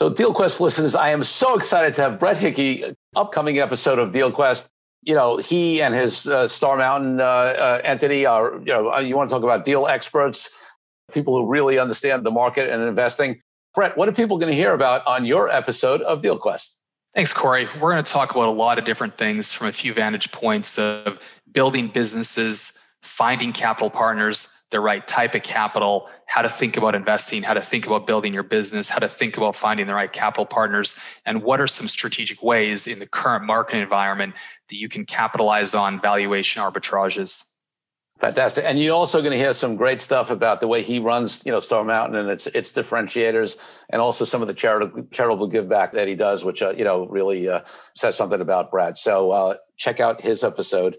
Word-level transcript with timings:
So, 0.00 0.10
DealQuest 0.10 0.60
listeners, 0.60 0.94
I 0.94 1.10
am 1.10 1.22
so 1.22 1.54
excited 1.54 1.92
to 1.92 2.02
have 2.02 2.18
Brett 2.18 2.38
Hickey, 2.38 2.84
upcoming 3.16 3.58
episode 3.58 3.98
of 3.98 4.12
DealQuest. 4.12 4.66
You 5.02 5.14
know, 5.14 5.36
he 5.36 5.82
and 5.82 5.92
his 5.92 6.26
uh, 6.26 6.48
Star 6.48 6.78
Mountain 6.78 7.20
uh, 7.20 7.24
uh, 7.24 7.80
entity 7.84 8.24
are, 8.24 8.58
you 8.60 8.72
know, 8.72 8.98
you 8.98 9.14
want 9.14 9.28
to 9.28 9.34
talk 9.34 9.42
about 9.42 9.62
deal 9.62 9.86
experts, 9.86 10.48
people 11.12 11.36
who 11.36 11.46
really 11.46 11.78
understand 11.78 12.24
the 12.24 12.30
market 12.30 12.70
and 12.70 12.82
investing. 12.82 13.42
Brett, 13.74 13.94
what 13.98 14.08
are 14.08 14.12
people 14.12 14.38
going 14.38 14.50
to 14.50 14.56
hear 14.56 14.72
about 14.72 15.06
on 15.06 15.26
your 15.26 15.50
episode 15.50 16.00
of 16.00 16.22
DealQuest? 16.22 16.76
Thanks, 17.14 17.34
Corey. 17.34 17.68
We're 17.78 17.92
going 17.92 18.02
to 18.02 18.10
talk 18.10 18.30
about 18.30 18.48
a 18.48 18.52
lot 18.52 18.78
of 18.78 18.86
different 18.86 19.18
things 19.18 19.52
from 19.52 19.66
a 19.66 19.72
few 19.72 19.92
vantage 19.92 20.32
points 20.32 20.78
of 20.78 21.20
building 21.52 21.88
businesses, 21.88 22.82
finding 23.02 23.52
capital 23.52 23.90
partners, 23.90 24.59
the 24.70 24.80
right 24.80 25.06
type 25.06 25.34
of 25.34 25.42
capital, 25.42 26.08
how 26.26 26.42
to 26.42 26.48
think 26.48 26.76
about 26.76 26.94
investing, 26.94 27.42
how 27.42 27.54
to 27.54 27.60
think 27.60 27.86
about 27.86 28.06
building 28.06 28.32
your 28.32 28.42
business, 28.42 28.88
how 28.88 28.98
to 28.98 29.08
think 29.08 29.36
about 29.36 29.56
finding 29.56 29.86
the 29.86 29.94
right 29.94 30.12
capital 30.12 30.46
partners, 30.46 30.98
and 31.26 31.42
what 31.42 31.60
are 31.60 31.66
some 31.66 31.88
strategic 31.88 32.42
ways 32.42 32.86
in 32.86 32.98
the 32.98 33.06
current 33.06 33.44
market 33.44 33.76
environment 33.76 34.34
that 34.68 34.76
you 34.76 34.88
can 34.88 35.04
capitalize 35.04 35.74
on 35.74 36.00
valuation 36.00 36.62
arbitrages. 36.62 37.50
Fantastic. 38.20 38.64
And 38.66 38.78
you're 38.78 38.94
also 38.94 39.20
going 39.20 39.32
to 39.32 39.38
hear 39.38 39.54
some 39.54 39.76
great 39.76 39.98
stuff 39.98 40.30
about 40.30 40.60
the 40.60 40.68
way 40.68 40.82
he 40.82 40.98
runs, 40.98 41.42
you 41.46 41.50
know, 41.50 41.58
Star 41.58 41.82
Mountain 41.82 42.16
and 42.16 42.28
its 42.28 42.46
its 42.48 42.70
differentiators, 42.70 43.56
and 43.88 44.02
also 44.02 44.26
some 44.26 44.42
of 44.42 44.46
the 44.46 44.52
charitable 44.52 45.04
charitable 45.10 45.46
give 45.46 45.70
back 45.70 45.92
that 45.92 46.06
he 46.06 46.14
does, 46.14 46.44
which 46.44 46.60
uh, 46.60 46.74
you 46.76 46.84
know 46.84 47.06
really 47.06 47.48
uh, 47.48 47.60
says 47.96 48.18
something 48.18 48.42
about 48.42 48.70
Brad. 48.70 48.98
So 48.98 49.30
uh, 49.30 49.54
check 49.78 50.00
out 50.00 50.20
his 50.20 50.44
episode 50.44 50.98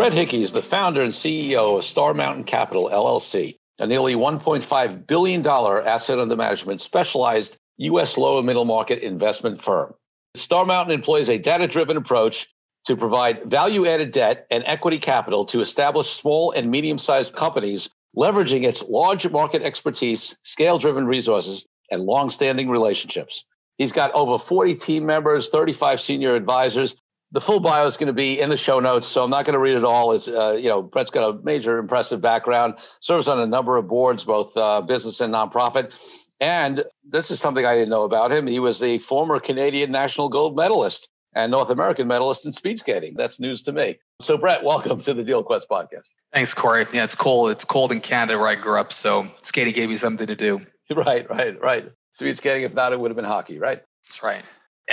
Brett 0.00 0.14
Hickey 0.14 0.42
is 0.42 0.54
the 0.54 0.62
founder 0.62 1.02
and 1.02 1.12
CEO 1.12 1.76
of 1.76 1.84
Star 1.84 2.14
Mountain 2.14 2.44
Capital, 2.44 2.88
LLC, 2.88 3.58
a 3.78 3.86
nearly 3.86 4.14
$1.5 4.14 5.06
billion 5.06 5.46
asset 5.46 6.18
under 6.18 6.36
management 6.36 6.80
specialized 6.80 7.58
U.S. 7.76 8.16
lower 8.16 8.38
and 8.38 8.46
middle 8.46 8.64
market 8.64 9.00
investment 9.00 9.60
firm. 9.60 9.92
Star 10.34 10.64
Mountain 10.64 10.94
employs 10.94 11.28
a 11.28 11.36
data 11.36 11.66
driven 11.66 11.98
approach 11.98 12.48
to 12.86 12.96
provide 12.96 13.44
value 13.44 13.86
added 13.86 14.10
debt 14.10 14.46
and 14.50 14.64
equity 14.64 14.96
capital 14.96 15.44
to 15.44 15.60
establish 15.60 16.08
small 16.08 16.50
and 16.52 16.70
medium 16.70 16.98
sized 16.98 17.34
companies, 17.34 17.90
leveraging 18.16 18.62
its 18.62 18.82
large 18.88 19.30
market 19.30 19.60
expertise, 19.60 20.34
scale 20.44 20.78
driven 20.78 21.04
resources, 21.04 21.66
and 21.90 22.04
long 22.04 22.30
standing 22.30 22.70
relationships. 22.70 23.44
He's 23.76 23.92
got 23.92 24.14
over 24.14 24.38
40 24.38 24.76
team 24.76 25.04
members, 25.04 25.50
35 25.50 26.00
senior 26.00 26.34
advisors, 26.34 26.96
the 27.32 27.40
full 27.40 27.60
bio 27.60 27.86
is 27.86 27.96
going 27.96 28.08
to 28.08 28.12
be 28.12 28.40
in 28.40 28.50
the 28.50 28.56
show 28.56 28.80
notes, 28.80 29.06
so 29.06 29.22
I'm 29.22 29.30
not 29.30 29.44
going 29.44 29.54
to 29.54 29.60
read 29.60 29.76
it 29.76 29.84
all. 29.84 30.12
It's 30.12 30.28
uh, 30.28 30.52
you 30.52 30.68
know 30.68 30.82
Brett's 30.82 31.10
got 31.10 31.28
a 31.28 31.42
major 31.42 31.78
impressive 31.78 32.20
background, 32.20 32.74
serves 33.00 33.28
on 33.28 33.38
a 33.38 33.46
number 33.46 33.76
of 33.76 33.88
boards, 33.88 34.24
both 34.24 34.56
uh, 34.56 34.80
business 34.80 35.20
and 35.20 35.32
nonprofit. 35.32 35.94
And 36.40 36.84
this 37.04 37.30
is 37.30 37.38
something 37.38 37.66
I 37.66 37.74
didn't 37.74 37.90
know 37.90 38.04
about 38.04 38.32
him. 38.32 38.46
He 38.46 38.58
was 38.58 38.82
a 38.82 38.98
former 38.98 39.38
Canadian 39.38 39.90
national 39.90 40.30
gold 40.30 40.56
medalist 40.56 41.08
and 41.34 41.52
North 41.52 41.70
American 41.70 42.08
medalist 42.08 42.46
in 42.46 42.52
speed 42.52 42.78
skating. 42.78 43.14
That's 43.14 43.38
news 43.38 43.62
to 43.64 43.72
me. 43.72 43.98
So, 44.20 44.38
Brett, 44.38 44.64
welcome 44.64 45.00
to 45.00 45.14
the 45.14 45.22
Deal 45.22 45.42
Quest 45.42 45.68
podcast. 45.68 46.08
Thanks, 46.32 46.54
Corey. 46.54 46.86
Yeah, 46.92 47.04
it's 47.04 47.14
cold. 47.14 47.50
It's 47.50 47.64
cold 47.64 47.92
in 47.92 48.00
Canada 48.00 48.38
where 48.38 48.48
I 48.48 48.54
grew 48.54 48.80
up, 48.80 48.90
so 48.90 49.28
skating 49.42 49.74
gave 49.74 49.90
me 49.90 49.96
something 49.96 50.26
to 50.26 50.36
do. 50.36 50.60
Right, 50.92 51.30
right, 51.30 51.54
right. 51.62 51.88
Speed 52.14 52.36
skating. 52.36 52.64
If 52.64 52.74
not, 52.74 52.92
it 52.92 52.98
would 52.98 53.12
have 53.12 53.16
been 53.16 53.24
hockey, 53.24 53.60
right? 53.60 53.80
That's 54.04 54.24
right 54.24 54.44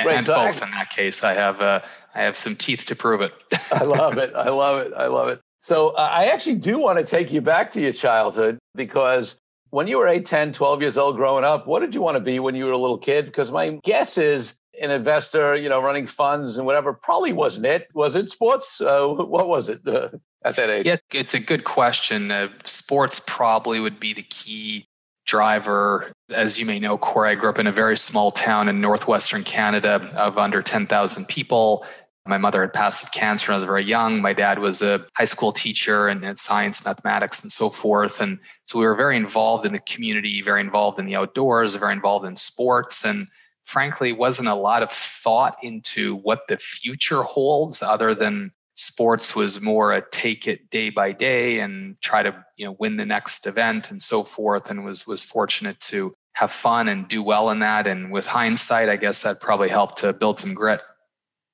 and 0.06 0.26
so 0.26 0.36
both 0.36 0.62
I, 0.62 0.66
in 0.66 0.72
that 0.72 0.90
case. 0.90 1.24
I 1.24 1.34
have 1.34 1.62
uh, 1.62 1.82
I 2.16 2.22
have 2.22 2.38
some 2.38 2.56
teeth 2.56 2.86
to 2.86 2.96
prove 2.96 3.22
it. 3.22 3.34
I 3.72 3.84
love 3.84 4.18
it. 4.18 4.34
I 4.36 4.50
love 4.50 4.86
it. 4.86 4.94
I 4.96 5.08
love 5.08 5.30
it. 5.30 5.42
So 5.60 5.90
uh, 5.90 6.10
I 6.12 6.28
actually 6.28 6.56
do 6.56 6.80
want 6.80 7.00
to 7.00 7.06
take 7.06 7.32
you 7.32 7.42
back 7.42 7.72
to 7.72 7.82
your 7.82 7.94
childhood 7.94 8.58
because 8.76 9.40
when 9.72 9.88
you 9.88 9.98
were 9.98 10.08
8, 10.08 10.26
10, 10.26 10.54
12 10.54 10.82
years 10.82 10.98
old 10.98 11.16
growing 11.18 11.44
up, 11.44 11.68
what 11.68 11.80
did 11.80 11.94
you 11.94 12.02
want 12.02 12.16
to 12.16 12.22
be 12.22 12.40
when 12.40 12.56
you 12.56 12.66
were 12.66 12.72
a 12.72 12.78
little 12.78 12.98
kid? 12.98 13.26
Because 13.26 13.52
my 13.52 13.80
guess 13.84 14.18
is 14.18 14.56
an 14.82 14.92
investor, 14.92 15.56
you 15.56 15.68
know, 15.68 15.82
running 15.82 16.08
funds 16.08 16.58
and 16.58 16.66
whatever, 16.66 16.94
probably 16.94 17.34
wasn't 17.34 17.66
it. 17.66 17.88
Was 17.94 18.16
it 18.16 18.30
sports? 18.30 18.80
Uh, 18.80 19.08
what 19.08 19.48
was 19.48 19.70
it 19.70 19.86
uh, 19.88 20.10
at 20.46 20.56
that 20.56 20.70
age? 20.70 20.86
Yeah, 20.86 20.98
it's 21.12 21.34
a 21.34 21.40
good 21.40 21.64
question. 21.64 22.32
Uh, 22.32 22.50
sports 22.64 23.20
probably 23.26 23.80
would 23.80 24.00
be 24.00 24.14
the 24.14 24.24
key 24.24 24.88
driver. 25.28 26.12
As 26.34 26.58
you 26.58 26.66
may 26.66 26.80
know, 26.80 26.98
Corey, 26.98 27.32
I 27.32 27.36
grew 27.36 27.50
up 27.50 27.60
in 27.60 27.68
a 27.68 27.72
very 27.72 27.96
small 27.96 28.32
town 28.32 28.68
in 28.68 28.82
northwestern 28.82 29.44
Canada 29.44 30.10
of 30.16 30.38
under 30.38 30.64
10,000 30.64 31.28
people. 31.28 31.86
My 32.26 32.38
mother 32.38 32.62
had 32.62 32.74
passive 32.74 33.12
cancer 33.12 33.52
when 33.52 33.56
I 33.56 33.58
was 33.58 33.66
very 33.66 33.86
young. 33.86 34.22
My 34.22 34.34
dad 34.34 34.60
was 34.60 34.82
a 34.82 35.06
high 35.14 35.26
school 35.26 35.52
teacher 35.52 36.08
and 36.08 36.26
in 36.26 36.36
science, 36.36 36.84
mathematics, 36.84 37.42
and 37.42 37.52
so 37.52 37.70
forth. 37.70 38.20
And 38.20 38.40
so 38.64 38.80
we 38.80 38.86
were 38.86 38.96
very 38.96 39.16
involved 39.16 39.66
in 39.66 39.74
the 39.74 39.80
community, 39.80 40.42
very 40.42 40.60
involved 40.60 41.00
in 41.00 41.06
the 41.06 41.16
outdoors, 41.16 41.76
very 41.76 41.94
involved 41.94 42.26
in 42.26 42.36
sports. 42.36 43.06
And 43.06 43.28
frankly, 43.64 44.12
wasn't 44.12 44.50
a 44.50 44.56
lot 44.56 44.84
of 44.84 44.92
thought 44.92 45.58
into 45.62 46.16
what 46.16 46.48
the 46.48 46.58
future 46.58 47.22
holds 47.22 47.82
other 47.82 48.14
than 48.14 48.52
sports 48.78 49.36
was 49.36 49.60
more 49.60 49.92
a 49.92 50.02
take 50.12 50.48
it 50.48 50.70
day 50.70 50.90
by 50.90 51.12
day 51.12 51.60
and 51.60 52.00
try 52.02 52.22
to 52.24 52.46
you 52.58 52.66
know 52.66 52.76
win 52.80 52.98
the 52.98 53.06
next 53.06 53.48
event 53.48 53.92
and 53.92 54.02
so 54.02 54.24
forth 54.24 54.70
and 54.70 54.86
was 54.86 55.06
was 55.08 55.24
fortunate 55.24 55.80
to 55.80 56.14
have 56.34 56.52
fun 56.52 56.88
and 56.88 57.08
do 57.08 57.24
well 57.24 57.50
in 57.50 57.60
that. 57.60 57.88
And 57.88 58.12
with 58.12 58.28
hindsight 58.28 58.90
i 58.90 58.96
guess 58.96 59.24
that 59.24 59.42
probably 59.42 59.70
helped 59.70 59.98
to 60.00 60.14
build 60.14 60.38
some 60.38 60.54
grit. 60.54 60.82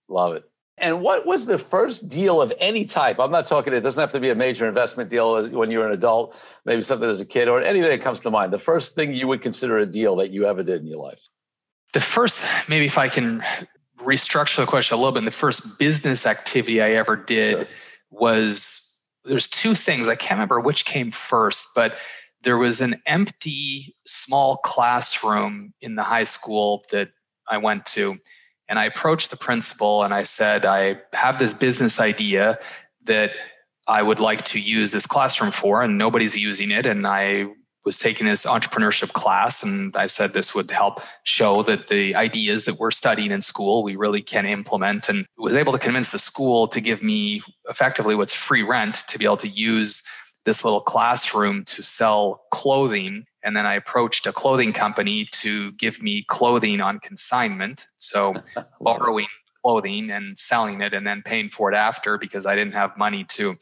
Love 0.09 0.35
it. 0.35 0.43
And 0.77 1.01
what 1.01 1.25
was 1.25 1.45
the 1.45 1.57
first 1.57 2.09
deal 2.09 2.41
of 2.41 2.51
any 2.59 2.83
type? 2.83 3.19
I'm 3.19 3.31
not 3.31 3.47
talking 3.47 3.73
it 3.73 3.81
doesn't 3.81 4.01
have 4.01 4.11
to 4.11 4.19
be 4.19 4.29
a 4.29 4.35
major 4.35 4.67
investment 4.67 5.09
deal 5.09 5.47
when 5.49 5.71
you're 5.71 5.87
an 5.87 5.93
adult 5.93 6.35
maybe 6.65 6.81
something 6.81 7.09
as 7.09 7.21
a 7.21 7.25
kid 7.25 7.47
or 7.47 7.61
anything 7.61 7.89
that 7.89 8.01
comes 8.01 8.21
to 8.21 8.31
mind. 8.31 8.51
The 8.51 8.59
first 8.59 8.95
thing 8.95 9.13
you 9.13 9.27
would 9.27 9.41
consider 9.41 9.77
a 9.77 9.85
deal 9.85 10.17
that 10.17 10.31
you 10.31 10.45
ever 10.45 10.61
did 10.61 10.81
in 10.81 10.87
your 10.87 11.01
life? 11.01 11.29
The 11.93 12.01
first 12.01 12.43
maybe 12.67 12.85
if 12.85 12.97
i 12.97 13.07
can 13.07 13.43
restructure 14.03 14.57
the 14.57 14.65
question 14.65 14.95
a 14.95 14.97
little 14.97 15.11
bit. 15.11 15.19
And 15.19 15.27
the 15.27 15.31
first 15.31 15.79
business 15.79 16.25
activity 16.25 16.81
I 16.81 16.91
ever 16.91 17.15
did 17.15 17.57
sure. 17.57 17.67
was 18.11 19.01
there's 19.25 19.47
two 19.47 19.75
things. 19.75 20.07
I 20.07 20.15
can't 20.15 20.37
remember 20.37 20.59
which 20.59 20.85
came 20.85 21.11
first, 21.11 21.65
but 21.75 21.97
there 22.43 22.57
was 22.57 22.81
an 22.81 23.01
empty 23.05 23.95
small 24.05 24.57
classroom 24.57 25.73
in 25.81 25.95
the 25.95 26.03
high 26.03 26.25
school 26.25 26.83
that 26.91 27.09
I 27.47 27.57
went 27.57 27.85
to. 27.87 28.17
And 28.69 28.79
I 28.79 28.85
approached 28.85 29.29
the 29.29 29.37
principal 29.37 30.03
and 30.03 30.13
I 30.13 30.23
said, 30.23 30.65
I 30.65 31.01
have 31.13 31.39
this 31.39 31.53
business 31.53 31.99
idea 31.99 32.57
that 33.03 33.31
I 33.87 34.01
would 34.01 34.19
like 34.19 34.43
to 34.45 34.59
use 34.59 34.91
this 34.91 35.05
classroom 35.05 35.51
for, 35.51 35.83
and 35.83 35.97
nobody's 35.97 36.37
using 36.37 36.71
it. 36.71 36.85
And 36.85 37.05
I 37.05 37.47
was 37.85 37.97
taking 37.97 38.27
this 38.27 38.45
entrepreneurship 38.45 39.13
class 39.13 39.61
and 39.61 39.95
i 39.95 40.07
said 40.07 40.33
this 40.33 40.55
would 40.55 40.69
help 40.71 41.01
show 41.23 41.63
that 41.63 41.87
the 41.87 42.15
ideas 42.15 42.65
that 42.65 42.79
we're 42.79 42.91
studying 42.91 43.31
in 43.31 43.41
school 43.41 43.83
we 43.83 43.95
really 43.95 44.21
can 44.21 44.45
implement. 44.45 45.09
And 45.09 45.25
was 45.37 45.55
able 45.55 45.73
to 45.73 45.79
convince 45.79 46.11
the 46.11 46.19
school 46.19 46.67
to 46.69 46.81
give 46.81 47.03
me 47.03 47.41
effectively 47.69 48.15
what's 48.15 48.33
free 48.33 48.63
rent 48.63 49.03
to 49.07 49.19
be 49.19 49.25
able 49.25 49.37
to 49.37 49.47
use 49.47 50.03
this 50.45 50.63
little 50.63 50.81
classroom 50.81 51.63
to 51.65 51.81
sell 51.81 52.43
clothing. 52.51 53.25
And 53.43 53.55
then 53.55 53.65
i 53.65 53.75
approached 53.75 54.25
a 54.27 54.33
clothing 54.33 54.73
company 54.73 55.27
to 55.31 55.71
give 55.73 56.01
me 56.01 56.25
clothing 56.27 56.81
on 56.81 56.99
consignment. 56.99 57.87
So 57.97 58.35
borrowing 58.81 59.27
clothing 59.63 60.11
and 60.11 60.37
selling 60.37 60.81
it 60.81 60.93
and 60.93 61.07
then 61.07 61.21
paying 61.23 61.49
for 61.49 61.71
it 61.71 61.75
after 61.75 62.17
because 62.17 62.45
i 62.45 62.53
didn't 62.53 62.73
have 62.73 62.97
money 62.97 63.23
to 63.23 63.55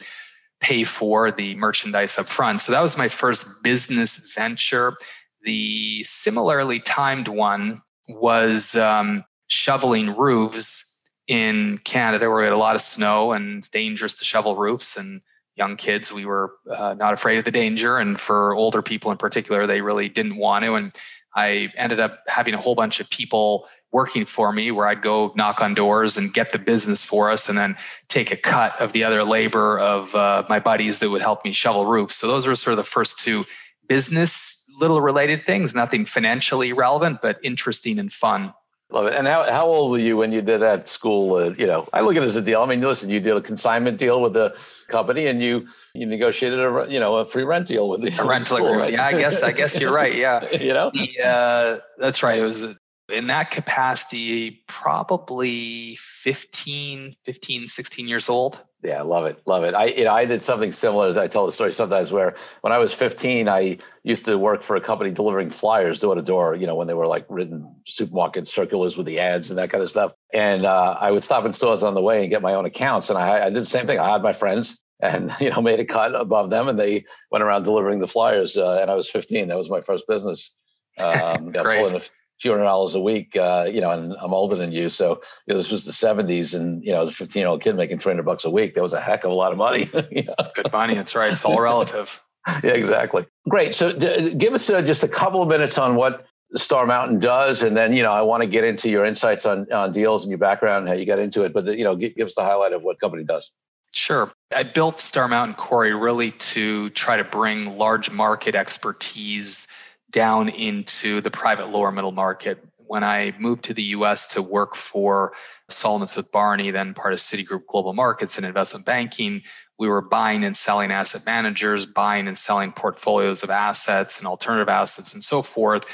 pay 0.62 0.84
for 0.84 1.32
the 1.32 1.56
merchandise 1.56 2.18
up 2.18 2.28
front. 2.28 2.62
So 2.62 2.72
that 2.72 2.82
was 2.82 2.98
my 2.98 3.10
first 3.10 3.64
business 3.64 4.34
venture. 4.34 4.96
The 5.44 6.04
similarly 6.04 6.80
timed 6.80 7.28
one 7.28 7.82
was 8.08 8.76
um, 8.76 9.26
shoveling 9.48 10.16
roofs 10.16 11.10
in 11.28 11.80
Canada 11.84 12.30
where 12.30 12.40
we 12.40 12.44
had 12.44 12.54
a 12.54 12.58
lot 12.58 12.76
of 12.76 12.82
snow 12.82 13.32
and 13.32 13.70
dangerous 13.72 14.18
to 14.20 14.26
shovel 14.26 14.56
roofs 14.56 14.98
and 14.98 15.22
young 15.56 15.76
kids 15.76 16.12
we 16.12 16.26
were 16.26 16.54
uh, 16.70 16.94
not 16.94 17.14
afraid 17.14 17.38
of 17.38 17.46
the 17.46 17.52
danger 17.52 17.98
and 17.98 18.20
for 18.20 18.56
older 18.56 18.82
people 18.82 19.12
in 19.12 19.18
particular 19.18 19.68
they 19.68 19.82
really 19.82 20.08
didn't 20.08 20.38
want 20.38 20.64
to 20.64 20.76
and 20.76 20.94
I 21.36 21.70
ended 21.78 22.00
up 22.00 22.24
having 22.28 22.54
a 22.54 22.58
whole 22.58 22.76
bunch 22.76 23.00
of 23.00 23.10
people 23.10 23.68
working 23.92 24.26
for 24.26 24.52
me 24.52 24.72
where 24.72 24.88
I'd 24.88 25.02
go 25.02 25.34
knock 25.36 25.62
on 25.62 25.74
doors 25.74 26.18
and 26.18 26.34
get 26.34 26.52
the 26.52 26.60
business 26.60 27.04
for 27.04 27.30
us 27.30 27.50
and 27.50 27.58
then 27.58 27.76
take 28.08 28.32
a 28.32 28.38
cut 28.38 28.80
of 28.80 28.94
the 28.94 29.04
other 29.04 29.24
labor 29.24 29.80
of 29.80 30.16
uh, 30.16 30.44
my 30.48 30.60
buddies 30.60 31.00
that 31.00 31.10
would 31.10 31.22
help 31.22 31.44
me 31.44 31.52
shovel 31.52 31.86
roofs. 31.86 32.16
So 32.16 32.28
those 32.28 32.48
were 32.48 32.56
sort 32.56 32.74
of 32.74 32.78
the 32.78 32.84
first 32.84 33.20
two 33.20 33.46
business 33.88 34.70
little 34.80 35.02
related 35.02 35.46
things, 35.46 35.76
nothing 35.76 36.06
financially 36.06 36.74
relevant, 36.74 37.20
but 37.22 37.40
interesting 37.44 38.00
and 38.00 38.12
fun. 38.12 38.54
Love 38.92 39.08
it. 39.08 39.14
And 39.14 39.26
how, 39.26 39.50
how 39.50 39.68
old 39.68 39.92
were 39.92 40.00
you 40.00 40.18
when 40.18 40.34
you 40.34 40.42
did 40.42 40.62
that 40.62 40.90
school? 40.90 41.36
Uh, 41.36 41.50
you 41.52 41.66
know, 41.66 41.88
I 41.94 42.02
look 42.02 42.18
at 42.18 42.24
it 42.24 42.26
as 42.26 42.36
a 42.36 42.42
deal. 42.42 42.62
I 42.62 42.66
mean, 42.66 42.82
listen, 42.82 43.10
you 43.10 43.22
did 43.22 43.38
a 43.38 43.42
consignment 43.42 43.98
deal 43.98 44.22
with 44.22 44.34
the 44.34 44.54
company, 44.90 45.28
and 45.28 45.42
you 45.42 45.68
you 45.94 46.06
negotiated 46.06 46.60
a 46.60 46.88
you 46.90 47.00
know 47.00 47.16
a 47.18 47.26
free 47.26 47.44
rent 47.44 47.68
deal 47.68 47.88
with 47.88 48.02
the 48.02 48.14
a 48.22 48.26
rental 48.26 48.58
agreement. 48.58 48.82
Right? 48.82 48.92
Yeah, 48.92 49.06
I 49.06 49.12
guess 49.14 49.44
I 49.44 49.54
guess 49.54 49.80
you're 49.80 49.94
right. 49.94 50.14
Yeah, 50.14 50.46
you 50.60 50.74
know, 50.74 50.92
the, 50.94 51.26
uh, 51.26 51.80
that's 52.00 52.22
right. 52.22 52.40
It 52.40 52.44
was 52.44 52.68
in 53.12 53.28
that 53.28 53.52
capacity, 53.52 54.64
probably 54.68 55.96
15, 55.96 57.16
15, 57.24 57.68
16 57.68 58.08
years 58.08 58.30
old. 58.30 58.60
Yeah, 58.84 59.00
I 59.00 59.02
love 59.04 59.26
it. 59.28 59.42
Love 59.46 59.64
it. 59.64 59.76
I 59.76 59.86
you 59.86 60.06
know, 60.06 60.14
I 60.14 60.26
did 60.26 60.42
something 60.42 60.72
similar. 60.72 61.20
I 61.20 61.28
tell 61.28 61.46
the 61.46 61.52
story 61.52 61.72
sometimes 61.72 62.12
where 62.12 62.36
when 62.62 62.74
I 62.74 62.80
was 62.80 62.92
15, 62.92 63.48
I 63.48 63.78
used 64.04 64.26
to 64.26 64.40
work 64.40 64.64
for 64.64 64.76
a 64.76 64.82
company 64.82 65.12
delivering 65.12 65.52
flyers 65.52 66.00
door 66.00 66.16
to 66.16 66.22
door, 66.22 66.56
you 66.56 66.66
know, 66.66 66.76
when 66.76 66.88
they 66.88 66.96
were 66.96 67.06
like 67.06 67.26
written 67.30 67.76
supermarket 67.86 68.48
circulars 68.48 68.98
with 68.98 69.06
the 69.06 69.20
ads 69.20 69.52
and 69.52 69.60
that 69.60 69.70
kind 69.70 69.84
of 69.84 69.92
stuff. 69.92 70.14
And 70.34 70.66
uh, 70.66 70.98
I 71.00 71.12
would 71.12 71.24
stop 71.24 71.46
in 71.46 71.54
stores 71.54 71.84
on 71.84 71.94
the 71.94 72.02
way 72.02 72.22
and 72.22 72.32
get 72.32 72.42
my 72.42 72.56
own 72.56 72.66
accounts. 72.66 73.10
And 73.10 73.20
I, 73.20 73.46
I 73.46 73.50
did 73.50 73.62
the 73.62 73.66
same 73.66 73.86
thing. 73.86 74.00
I 74.00 74.10
had 74.10 74.24
my 74.24 74.34
friends 74.34 74.80
and, 75.00 75.32
you 75.40 75.52
know, 75.52 75.62
made 75.62 75.80
a 75.80 75.86
cut 75.86 76.16
above 76.16 76.50
them 76.50 76.68
and 76.68 76.80
they 76.80 77.06
went 77.30 77.44
around 77.44 77.64
delivering 77.64 78.00
the 78.00 78.08
flyers. 78.08 78.58
Uh, 78.58 78.80
and 78.82 78.90
I 78.90 78.96
was 78.96 79.08
15. 79.10 79.48
That 79.48 79.58
was 79.58 79.70
my 79.70 79.82
first 79.82 80.08
business. 80.08 80.56
Um, 81.00 81.52
Great 81.52 82.12
few 82.42 82.52
hundred 82.52 82.64
dollars 82.64 82.96
a 82.96 83.00
week, 83.00 83.36
uh, 83.36 83.70
you 83.72 83.80
know, 83.80 83.92
and 83.92 84.16
I'm 84.20 84.34
older 84.34 84.56
than 84.56 84.72
you. 84.72 84.90
So 84.90 85.22
you 85.46 85.54
know, 85.54 85.58
this 85.58 85.70
was 85.70 85.86
the 85.86 85.92
70s 85.92 86.56
and, 86.56 86.84
you 86.84 86.92
know, 86.92 87.04
as 87.04 87.10
a 87.10 87.14
15 87.14 87.40
year 87.40 87.48
old 87.48 87.62
kid 87.62 87.76
making 87.76 88.00
300 88.00 88.24
bucks 88.24 88.44
a 88.46 88.50
week, 88.50 88.74
that 88.74 88.82
was 88.82 88.94
a 88.94 89.00
heck 89.00 89.24
of 89.24 89.32
a 89.32 89.36
lot 89.36 89.52
of 89.52 89.60
money. 89.60 89.90
you 90.12 90.24
know? 90.24 90.34
good 90.56 90.72
money. 90.72 90.96
That's 90.96 91.16
right. 91.16 91.32
It's 91.32 91.46
all 91.46 91.62
relative. 91.62 92.22
yeah, 92.64 92.72
exactly. 92.72 93.28
Great. 93.48 93.76
So 93.76 93.92
d- 93.92 94.34
give 94.34 94.54
us 94.54 94.68
uh, 94.70 94.82
just 94.82 95.04
a 95.04 95.08
couple 95.08 95.44
of 95.44 95.48
minutes 95.48 95.78
on 95.78 95.96
what 95.96 96.26
Star 96.56 96.88
Mountain 96.88 97.20
does. 97.20 97.62
And 97.62 97.78
then, 97.78 97.94
you 97.94 98.02
know, 98.02 98.12
I 98.12 98.22
want 98.22 98.42
to 98.42 98.48
get 98.48 98.64
into 98.64 98.90
your 98.90 99.06
insights 99.06 99.46
on, 99.46 99.72
on 99.72 99.92
deals 99.92 100.24
and 100.24 100.32
your 100.32 100.40
background, 100.40 100.88
how 100.88 100.96
you 100.96 101.06
got 101.06 101.20
into 101.20 101.44
it. 101.44 101.54
But, 101.54 101.78
you 101.78 101.84
know, 101.84 101.96
give, 101.96 102.16
give 102.16 102.26
us 102.26 102.36
the 102.36 102.44
highlight 102.44 102.74
of 102.74 102.82
what 102.82 103.00
company 103.00 103.24
does. 103.24 103.52
Sure. 103.94 104.32
I 104.56 104.64
built 104.64 105.00
Star 105.00 105.28
Mountain 105.28 105.56
Corey 105.56 105.94
really 105.94 106.32
to 106.32 106.90
try 106.92 107.18
to 107.18 107.24
bring 107.24 107.78
large 107.78 108.10
market 108.10 108.56
expertise 108.56 109.68
down 110.12 110.50
into 110.50 111.22
the 111.22 111.32
private 111.32 111.70
lower 111.70 111.92
middle 111.92 112.12
market. 112.12 112.64
When 112.78 113.04
I 113.04 113.34
moved 113.40 113.64
to 113.66 113.74
the 113.74 113.84
US 113.84 114.28
to 114.34 114.42
work 114.42 114.76
for 114.76 115.34
Salomon 115.70 116.08
Smith 116.08 116.32
Barney, 116.32 116.72
then 116.72 116.94
part 116.94 117.14
of 117.14 117.20
Citigroup 117.20 117.66
Global 117.68 117.94
Markets 117.94 118.38
and 118.38 118.46
Investment 118.46 118.86
Banking, 118.86 119.42
we 119.80 119.88
were 119.88 120.02
buying 120.02 120.44
and 120.44 120.56
selling 120.56 120.92
asset 120.92 121.26
managers, 121.26 121.86
buying 121.86 122.28
and 122.28 122.38
selling 122.38 122.72
portfolios 122.72 123.44
of 123.44 123.50
assets 123.50 124.20
and 124.20 124.28
alternative 124.28 124.70
assets 124.70 125.14
and 125.14 125.24
so 125.24 125.42
forth. 125.42 125.86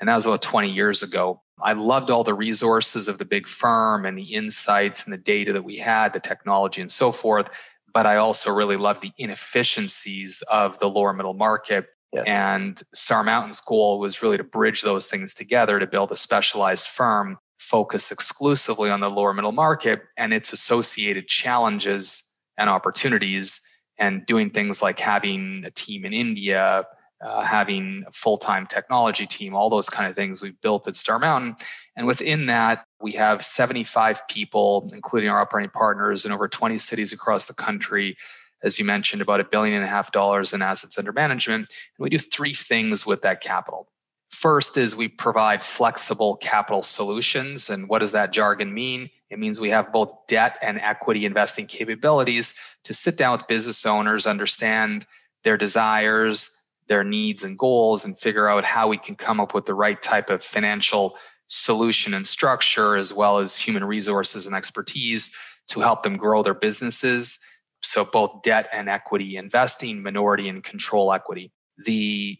And 0.00 0.08
that 0.08 0.14
was 0.14 0.26
about 0.26 0.42
20 0.42 0.70
years 0.70 1.02
ago. 1.02 1.42
I 1.62 1.72
loved 1.72 2.10
all 2.10 2.24
the 2.24 2.34
resources 2.34 3.08
of 3.08 3.18
the 3.18 3.24
big 3.24 3.46
firm 3.46 4.04
and 4.04 4.18
the 4.18 4.34
insights 4.34 5.04
and 5.04 5.12
the 5.12 5.18
data 5.18 5.52
that 5.52 5.62
we 5.62 5.76
had, 5.76 6.12
the 6.12 6.20
technology 6.20 6.80
and 6.80 6.90
so 6.90 7.12
forth. 7.12 7.48
But 7.92 8.04
I 8.04 8.16
also 8.16 8.50
really 8.50 8.76
loved 8.76 9.02
the 9.02 9.12
inefficiencies 9.16 10.42
of 10.50 10.78
the 10.78 10.88
lower 10.88 11.12
middle 11.12 11.34
market 11.34 11.86
Yes. 12.12 12.26
And 12.26 12.82
Star 12.94 13.22
Mountain's 13.22 13.60
goal 13.60 13.98
was 13.98 14.22
really 14.22 14.36
to 14.36 14.44
bridge 14.44 14.82
those 14.82 15.06
things 15.06 15.34
together 15.34 15.78
to 15.78 15.86
build 15.86 16.12
a 16.12 16.16
specialized 16.16 16.86
firm 16.86 17.38
focused 17.58 18.12
exclusively 18.12 18.90
on 18.90 19.00
the 19.00 19.10
lower 19.10 19.32
middle 19.32 19.52
market 19.52 20.02
and 20.16 20.32
its 20.32 20.52
associated 20.52 21.26
challenges 21.26 22.34
and 22.58 22.70
opportunities, 22.70 23.60
and 23.98 24.24
doing 24.26 24.50
things 24.50 24.82
like 24.82 24.98
having 24.98 25.62
a 25.66 25.70
team 25.70 26.04
in 26.04 26.12
India, 26.12 26.84
uh, 27.22 27.42
having 27.42 28.04
a 28.06 28.12
full 28.12 28.36
time 28.36 28.66
technology 28.66 29.26
team, 29.26 29.54
all 29.54 29.70
those 29.70 29.88
kind 29.88 30.08
of 30.08 30.14
things 30.14 30.42
we've 30.42 30.60
built 30.60 30.86
at 30.86 30.96
Star 30.96 31.18
Mountain. 31.18 31.56
And 31.96 32.06
within 32.06 32.46
that, 32.46 32.84
we 33.00 33.12
have 33.12 33.44
75 33.44 34.26
people, 34.28 34.88
including 34.92 35.30
our 35.30 35.40
operating 35.40 35.70
partners 35.70 36.24
in 36.24 36.32
over 36.32 36.46
20 36.46 36.78
cities 36.78 37.12
across 37.12 37.46
the 37.46 37.54
country 37.54 38.16
as 38.62 38.78
you 38.78 38.84
mentioned, 38.84 39.22
about 39.22 39.40
a 39.40 39.44
billion 39.44 39.76
and 39.76 39.84
a 39.84 39.88
half 39.88 40.12
dollars 40.12 40.52
in 40.52 40.62
assets 40.62 40.98
under 40.98 41.12
management. 41.12 41.68
And 41.68 42.04
we 42.04 42.10
do 42.10 42.18
three 42.18 42.54
things 42.54 43.06
with 43.06 43.22
that 43.22 43.40
capital. 43.40 43.88
First 44.28 44.76
is 44.76 44.96
we 44.96 45.08
provide 45.08 45.64
flexible 45.64 46.36
capital 46.36 46.82
solutions. 46.82 47.70
And 47.70 47.88
what 47.88 48.00
does 48.00 48.12
that 48.12 48.32
jargon 48.32 48.74
mean? 48.74 49.08
It 49.30 49.38
means 49.38 49.60
we 49.60 49.70
have 49.70 49.92
both 49.92 50.12
debt 50.26 50.56
and 50.62 50.80
equity 50.80 51.24
investing 51.24 51.66
capabilities 51.66 52.54
to 52.84 52.94
sit 52.94 53.16
down 53.16 53.36
with 53.36 53.46
business 53.46 53.86
owners, 53.86 54.26
understand 54.26 55.06
their 55.44 55.56
desires, 55.56 56.56
their 56.88 57.04
needs 57.04 57.44
and 57.44 57.58
goals, 57.58 58.04
and 58.04 58.18
figure 58.18 58.48
out 58.48 58.64
how 58.64 58.88
we 58.88 58.98
can 58.98 59.14
come 59.14 59.40
up 59.40 59.54
with 59.54 59.66
the 59.66 59.74
right 59.74 60.00
type 60.00 60.30
of 60.30 60.42
financial 60.42 61.16
solution 61.48 62.14
and 62.14 62.26
structure, 62.26 62.96
as 62.96 63.12
well 63.12 63.38
as 63.38 63.56
human 63.56 63.84
resources 63.84 64.46
and 64.46 64.54
expertise 64.54 65.36
to 65.68 65.80
help 65.80 66.02
them 66.02 66.16
grow 66.16 66.42
their 66.42 66.54
businesses 66.54 67.38
so 67.86 68.04
both 68.04 68.42
debt 68.42 68.68
and 68.72 68.88
equity 68.88 69.36
investing, 69.36 70.02
minority 70.02 70.48
and 70.48 70.62
control 70.62 71.12
equity. 71.12 71.52
The 71.84 72.38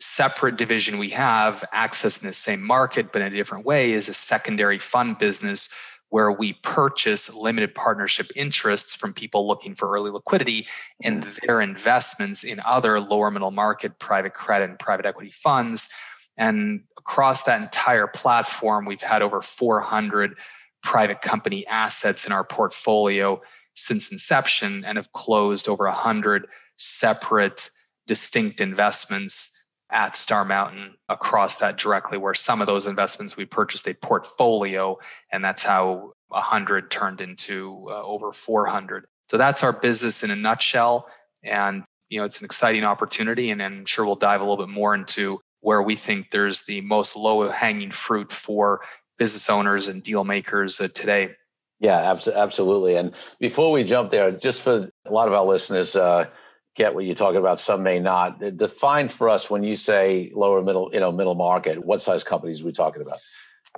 separate 0.00 0.56
division 0.56 0.98
we 0.98 1.10
have, 1.10 1.64
accessing 1.72 2.22
the 2.22 2.32
same 2.32 2.62
market 2.62 3.12
but 3.12 3.22
in 3.22 3.32
a 3.32 3.36
different 3.36 3.64
way, 3.64 3.92
is 3.92 4.08
a 4.08 4.14
secondary 4.14 4.78
fund 4.78 5.18
business 5.18 5.68
where 6.12 6.30
we 6.30 6.52
purchase 6.62 7.34
limited 7.34 7.74
partnership 7.74 8.30
interests 8.36 8.94
from 8.94 9.14
people 9.14 9.48
looking 9.48 9.74
for 9.74 9.90
early 9.92 10.10
liquidity 10.10 10.66
and 11.02 11.22
mm-hmm. 11.22 11.46
their 11.46 11.62
investments 11.62 12.44
in 12.44 12.60
other 12.66 13.00
lower 13.00 13.30
middle 13.30 13.50
market 13.50 13.98
private 13.98 14.34
credit 14.34 14.68
and 14.68 14.78
private 14.78 15.06
equity 15.06 15.30
funds. 15.30 15.88
And 16.36 16.82
across 16.98 17.44
that 17.44 17.62
entire 17.62 18.06
platform, 18.06 18.84
we've 18.84 19.00
had 19.00 19.22
over 19.22 19.40
400 19.40 20.36
private 20.82 21.22
company 21.22 21.66
assets 21.66 22.26
in 22.26 22.32
our 22.32 22.44
portfolio 22.44 23.40
since 23.74 24.12
inception 24.12 24.84
and 24.84 24.98
have 24.98 25.12
closed 25.12 25.68
over 25.68 25.84
100 25.84 26.46
separate 26.76 27.70
distinct 28.06 28.60
investments 28.60 29.58
at 29.90 30.16
Star 30.16 30.44
Mountain 30.44 30.94
across 31.08 31.56
that 31.56 31.76
directly, 31.76 32.18
where 32.18 32.34
some 32.34 32.60
of 32.60 32.66
those 32.66 32.86
investments 32.86 33.36
we 33.36 33.44
purchased 33.44 33.86
a 33.86 33.94
portfolio, 33.94 34.98
and 35.30 35.44
that's 35.44 35.62
how 35.62 36.12
100 36.28 36.90
turned 36.90 37.20
into 37.20 37.86
uh, 37.90 38.02
over 38.02 38.32
400. 38.32 39.04
So 39.30 39.36
that's 39.36 39.62
our 39.62 39.72
business 39.72 40.22
in 40.22 40.30
a 40.30 40.36
nutshell. 40.36 41.06
And 41.44 41.84
you 42.08 42.18
know, 42.18 42.24
it's 42.24 42.40
an 42.40 42.44
exciting 42.44 42.84
opportunity, 42.84 43.50
and 43.50 43.62
I'm 43.62 43.84
sure 43.86 44.04
we'll 44.04 44.16
dive 44.16 44.40
a 44.40 44.44
little 44.44 44.64
bit 44.64 44.72
more 44.72 44.94
into 44.94 45.40
where 45.60 45.82
we 45.82 45.96
think 45.96 46.30
there's 46.30 46.64
the 46.64 46.80
most 46.80 47.16
low 47.16 47.48
hanging 47.48 47.90
fruit 47.90 48.32
for 48.32 48.80
business 49.18 49.48
owners 49.48 49.88
and 49.88 50.02
deal 50.02 50.24
makers 50.24 50.80
uh, 50.80 50.88
today. 50.94 51.34
Yeah, 51.82 52.16
absolutely. 52.34 52.94
And 52.94 53.12
before 53.40 53.72
we 53.72 53.82
jump 53.82 54.12
there, 54.12 54.30
just 54.30 54.62
for 54.62 54.88
a 55.04 55.12
lot 55.12 55.26
of 55.26 55.34
our 55.34 55.44
listeners, 55.44 55.96
uh, 55.96 56.26
get 56.76 56.94
what 56.94 57.04
you're 57.04 57.16
talking 57.16 57.40
about. 57.40 57.58
Some 57.58 57.82
may 57.82 57.98
not. 57.98 58.38
Define 58.56 59.08
for 59.08 59.28
us 59.28 59.50
when 59.50 59.64
you 59.64 59.74
say 59.74 60.30
lower 60.32 60.62
middle, 60.62 60.90
you 60.92 61.00
know, 61.00 61.10
middle 61.10 61.34
market. 61.34 61.84
What 61.84 62.00
size 62.00 62.22
companies 62.22 62.62
are 62.62 62.66
we 62.66 62.72
talking 62.72 63.02
about? 63.02 63.18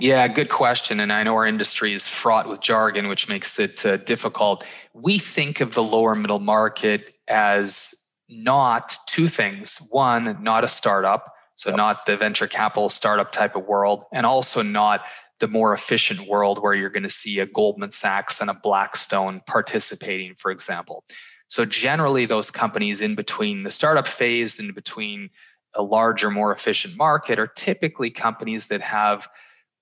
Yeah, 0.01 0.29
good 0.29 0.51
question. 0.51 1.01
And 1.01 1.13
I 1.13 1.23
know 1.23 1.35
our 1.35 1.47
industry 1.47 1.95
is 1.95 2.07
fraught 2.07 2.47
with 2.47 2.61
jargon, 2.61 3.09
which 3.09 3.27
makes 3.29 3.59
it 3.59 3.87
uh, 3.87 3.97
difficult. 3.97 4.67
We 4.93 5.19
think 5.19 5.63
of 5.63 5.73
the 5.73 5.83
lower 5.83 6.15
middle 6.15 6.41
market 6.41 7.15
as 7.29 7.95
not 8.29 8.99
two 9.07 9.29
things. 9.29 9.81
One, 9.91 10.43
not 10.43 10.63
a 10.63 10.69
startup, 10.69 11.33
so 11.55 11.71
yep. 11.71 11.77
not 11.79 12.07
the 12.07 12.19
venture 12.19 12.49
capital 12.49 12.91
startup 12.91 13.33
type 13.33 13.57
of 13.57 13.65
world, 13.65 14.05
and 14.13 14.27
also 14.27 14.63
not 14.63 15.03
the 15.41 15.49
more 15.49 15.75
efficient 15.75 16.29
world 16.29 16.63
where 16.63 16.75
you're 16.75 16.91
going 16.91 17.03
to 17.03 17.11
see 17.11 17.41
a 17.41 17.47
Goldman 17.47 17.91
Sachs 17.91 18.41
and 18.41 18.51
a 18.51 18.55
Blackstone 18.55 19.41
participating, 19.47 20.35
for 20.35 20.51
example. 20.51 21.05
So, 21.49 21.65
generally, 21.65 22.27
those 22.27 22.51
companies 22.51 23.03
in 23.03 23.15
between 23.15 23.65
the 23.65 23.71
startup 23.71 24.07
phase 24.07 24.59
and 24.59 24.75
between 24.75 25.31
a 25.75 25.83
larger, 25.83 26.31
more 26.31 26.53
efficient 26.53 26.97
market 26.97 27.39
are 27.39 27.47
typically 27.47 28.11
companies 28.11 28.69
that 28.69 28.81
have 28.81 29.29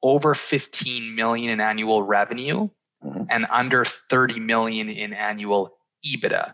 over 0.02 0.34
15 0.34 1.14
million 1.14 1.50
in 1.50 1.60
annual 1.60 2.02
revenue 2.02 2.68
mm-hmm. 3.04 3.24
and 3.30 3.46
under 3.50 3.84
30 3.84 4.40
million 4.40 4.88
in 4.88 5.12
annual 5.12 5.76
EBITDA. 6.04 6.52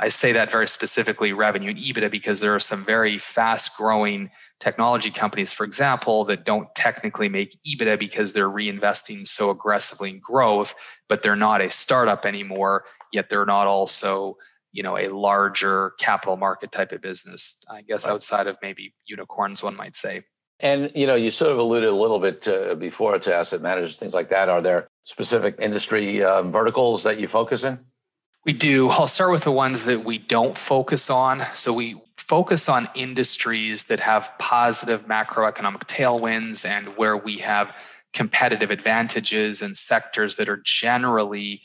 I 0.00 0.08
say 0.08 0.32
that 0.32 0.50
very 0.50 0.66
specifically 0.66 1.32
revenue 1.32 1.70
and 1.70 1.78
EBITDA 1.78 2.10
because 2.10 2.40
there 2.40 2.54
are 2.54 2.60
some 2.60 2.84
very 2.84 3.18
fast 3.18 3.76
growing 3.76 4.30
technology 4.58 5.10
companies, 5.10 5.52
for 5.52 5.64
example, 5.64 6.24
that 6.24 6.44
don't 6.44 6.72
technically 6.74 7.28
make 7.28 7.56
EBITDA 7.66 7.98
because 7.98 8.32
they're 8.32 8.50
reinvesting 8.50 9.26
so 9.26 9.50
aggressively 9.50 10.10
in 10.10 10.18
growth, 10.18 10.74
but 11.08 11.22
they're 11.22 11.36
not 11.36 11.60
a 11.60 11.70
startup 11.70 12.26
anymore, 12.26 12.84
yet 13.12 13.28
they're 13.28 13.46
not 13.46 13.66
also 13.66 14.36
you 14.72 14.82
know 14.82 14.98
a 14.98 15.08
larger 15.08 15.92
capital 16.00 16.36
market 16.36 16.72
type 16.72 16.92
of 16.92 17.00
business. 17.00 17.62
I 17.70 17.82
guess 17.82 18.06
outside 18.06 18.48
of 18.48 18.58
maybe 18.60 18.92
unicorns 19.06 19.62
one 19.62 19.76
might 19.76 19.94
say. 19.94 20.22
And 20.60 20.90
you 20.94 21.06
know 21.06 21.14
you 21.14 21.30
sort 21.30 21.52
of 21.52 21.58
alluded 21.58 21.88
a 21.88 21.94
little 21.94 22.18
bit 22.18 22.42
to, 22.42 22.74
before 22.74 23.18
to 23.18 23.34
asset 23.34 23.62
managers 23.62 23.98
things 23.98 24.14
like 24.14 24.30
that. 24.30 24.48
Are 24.48 24.60
there 24.60 24.88
specific 25.04 25.54
industry 25.60 26.24
um, 26.24 26.50
verticals 26.50 27.04
that 27.04 27.20
you 27.20 27.28
focus 27.28 27.62
in 27.62 27.78
we 28.44 28.52
do 28.52 28.88
i'll 28.90 29.06
start 29.06 29.32
with 29.32 29.44
the 29.44 29.52
ones 29.52 29.84
that 29.84 30.04
we 30.04 30.18
don't 30.18 30.56
focus 30.56 31.10
on 31.10 31.42
so 31.54 31.72
we 31.72 32.00
focus 32.16 32.68
on 32.68 32.88
industries 32.94 33.84
that 33.84 34.00
have 34.00 34.32
positive 34.38 35.06
macroeconomic 35.06 35.84
tailwinds 35.84 36.64
and 36.64 36.88
where 36.96 37.16
we 37.16 37.36
have 37.36 37.74
competitive 38.14 38.70
advantages 38.70 39.60
and 39.60 39.76
sectors 39.76 40.36
that 40.36 40.48
are 40.48 40.62
generally 40.64 41.60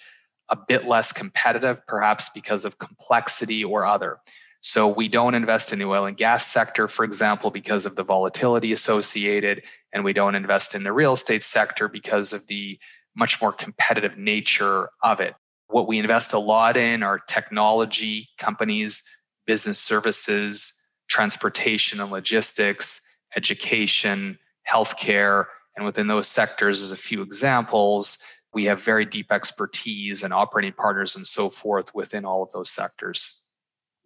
a 0.49 0.57
bit 0.57 0.85
less 0.85 1.13
competitive, 1.13 1.85
perhaps 1.87 2.29
because 2.33 2.65
of 2.65 2.77
complexity 2.77 3.63
or 3.63 3.85
other. 3.85 4.17
So 4.61 4.87
we 4.87 5.07
don't 5.07 5.35
invest 5.35 5.71
in 5.71 5.79
the 5.79 5.85
oil 5.85 6.05
and 6.05 6.17
gas 6.17 6.45
sector, 6.45 6.87
for 6.87 7.05
example, 7.05 7.51
because 7.51 7.85
of 7.85 7.95
the 7.95 8.03
volatility 8.03 8.73
associated, 8.73 9.61
and 9.93 10.03
we 10.03 10.11
don't 10.11 10.35
invest 10.35 10.75
in 10.75 10.83
the 10.83 10.91
real 10.91 11.13
estate 11.13 11.43
sector 11.43 11.87
because 11.87 12.33
of 12.33 12.45
the 12.47 12.77
much 13.15 13.41
more 13.41 13.53
competitive 13.53 14.17
nature 14.17 14.89
of 15.01 15.21
it. 15.21 15.35
What 15.69 15.87
we 15.87 15.99
invest 15.99 16.33
a 16.33 16.39
lot 16.39 16.77
in 16.77 17.03
are 17.03 17.19
technology 17.19 18.29
companies, 18.37 19.03
business 19.45 19.79
services, 19.79 20.73
transportation 21.09 21.99
and 21.99 22.11
logistics, 22.11 23.17
education, 23.35 24.37
healthcare. 24.69 25.45
And 25.75 25.85
within 25.85 26.07
those 26.07 26.27
sectors, 26.27 26.81
as 26.81 26.91
a 26.91 26.97
few 26.97 27.21
examples, 27.21 28.23
we 28.53 28.65
have 28.65 28.81
very 28.81 29.05
deep 29.05 29.31
expertise 29.31 30.23
and 30.23 30.33
operating 30.33 30.73
partners 30.73 31.15
and 31.15 31.25
so 31.25 31.49
forth 31.49 31.93
within 31.93 32.25
all 32.25 32.41
of 32.43 32.51
those 32.51 32.69
sectors. 32.69 33.47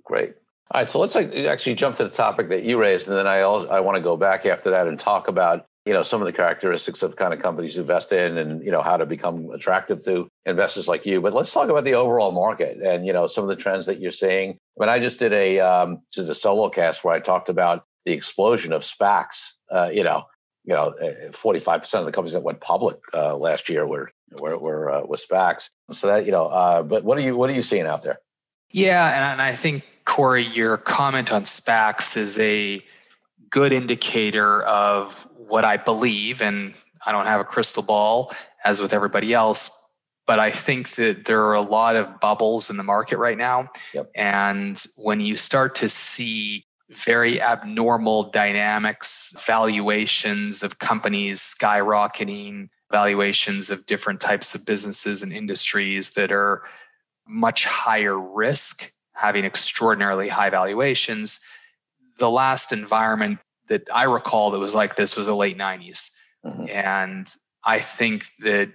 Great. 0.03 0.35
All 0.71 0.81
right, 0.81 0.89
so 0.89 0.99
let's 0.99 1.15
actually 1.15 1.75
jump 1.75 1.95
to 1.97 2.03
the 2.03 2.09
topic 2.09 2.49
that 2.49 2.63
you 2.63 2.79
raised, 2.79 3.07
and 3.07 3.17
then 3.17 3.27
I 3.27 3.41
also, 3.41 3.69
I 3.69 3.79
want 3.79 3.95
to 3.95 4.01
go 4.01 4.17
back 4.17 4.45
after 4.45 4.71
that 4.71 4.87
and 4.87 4.99
talk 4.99 5.27
about 5.27 5.65
you 5.85 5.93
know 5.93 6.01
some 6.01 6.21
of 6.21 6.25
the 6.25 6.33
characteristics 6.33 7.03
of 7.03 7.15
kind 7.15 7.33
of 7.33 7.41
companies 7.41 7.75
you 7.75 7.81
invest 7.81 8.11
in, 8.11 8.37
and 8.37 8.63
you 8.63 8.71
know 8.71 8.81
how 8.81 8.97
to 8.97 9.05
become 9.05 9.49
attractive 9.51 10.03
to 10.05 10.29
investors 10.45 10.87
like 10.87 11.05
you. 11.05 11.21
But 11.21 11.33
let's 11.33 11.53
talk 11.53 11.69
about 11.69 11.83
the 11.83 11.95
overall 11.95 12.31
market 12.31 12.77
and 12.77 13.05
you 13.05 13.13
know 13.13 13.27
some 13.27 13.43
of 13.43 13.49
the 13.49 13.55
trends 13.55 13.85
that 13.87 13.99
you're 13.99 14.11
seeing. 14.11 14.57
When 14.75 14.89
I 14.89 14.99
just 14.99 15.19
did 15.19 15.33
a 15.33 15.59
um, 15.59 16.01
just 16.13 16.29
a 16.29 16.35
solo 16.35 16.69
cast 16.69 17.03
where 17.03 17.13
I 17.13 17.19
talked 17.19 17.49
about 17.49 17.83
the 18.05 18.13
explosion 18.13 18.73
of 18.73 18.81
SPACs, 18.81 19.51
uh, 19.71 19.89
you 19.93 20.03
know, 20.03 20.23
you 20.65 20.73
know, 20.73 20.93
45% 21.01 21.99
of 21.99 22.05
the 22.05 22.11
companies 22.11 22.33
that 22.33 22.43
went 22.43 22.61
public 22.61 22.97
uh, 23.13 23.35
last 23.35 23.69
year 23.69 23.85
were 23.85 24.11
were, 24.31 24.57
were 24.57 24.91
uh, 24.91 25.05
with 25.05 25.25
SPACs. 25.27 25.69
So 25.91 26.07
that 26.07 26.25
you 26.25 26.31
know, 26.31 26.47
uh, 26.47 26.83
but 26.83 27.03
what 27.03 27.17
are 27.17 27.21
you 27.21 27.35
what 27.35 27.49
are 27.49 27.53
you 27.53 27.61
seeing 27.61 27.85
out 27.85 28.03
there? 28.03 28.19
Yeah, 28.71 29.31
and 29.31 29.41
I 29.41 29.53
think 29.53 29.83
Corey, 30.05 30.43
your 30.43 30.77
comment 30.77 31.31
on 31.31 31.43
SPACs 31.43 32.17
is 32.17 32.39
a 32.39 32.83
good 33.49 33.71
indicator 33.71 34.63
of 34.63 35.27
what 35.47 35.65
I 35.65 35.77
believe, 35.77 36.41
and 36.41 36.73
I 37.05 37.11
don't 37.11 37.25
have 37.25 37.41
a 37.41 37.45
crystal 37.45 37.83
ball 37.83 38.33
as 38.63 38.81
with 38.81 38.93
everybody 38.93 39.33
else, 39.33 39.69
but 40.25 40.39
I 40.39 40.51
think 40.51 40.91
that 40.91 41.25
there 41.25 41.43
are 41.43 41.55
a 41.55 41.61
lot 41.61 41.95
of 41.95 42.19
bubbles 42.19 42.69
in 42.69 42.77
the 42.77 42.83
market 42.83 43.17
right 43.17 43.37
now. 43.37 43.69
Yep. 43.93 44.11
And 44.15 44.83
when 44.95 45.19
you 45.19 45.35
start 45.35 45.75
to 45.75 45.89
see 45.89 46.65
very 46.89 47.41
abnormal 47.41 48.31
dynamics, 48.31 49.35
valuations 49.45 50.63
of 50.63 50.79
companies 50.79 51.41
skyrocketing, 51.41 52.69
valuations 52.91 53.69
of 53.69 53.85
different 53.85 54.21
types 54.21 54.53
of 54.53 54.65
businesses 54.65 55.23
and 55.23 55.33
industries 55.33 56.13
that 56.13 56.31
are 56.31 56.63
much 57.27 57.65
higher 57.65 58.19
risk, 58.19 58.91
having 59.13 59.45
extraordinarily 59.45 60.29
high 60.29 60.49
valuations. 60.49 61.39
The 62.17 62.29
last 62.29 62.71
environment 62.71 63.39
that 63.67 63.87
I 63.93 64.03
recall 64.03 64.51
that 64.51 64.59
was 64.59 64.75
like 64.75 64.95
this 64.95 65.15
was 65.15 65.27
the 65.27 65.35
late 65.35 65.57
90s. 65.57 66.11
Mm-hmm. 66.45 66.69
And 66.69 67.33
I 67.63 67.79
think 67.79 68.27
that 68.39 68.69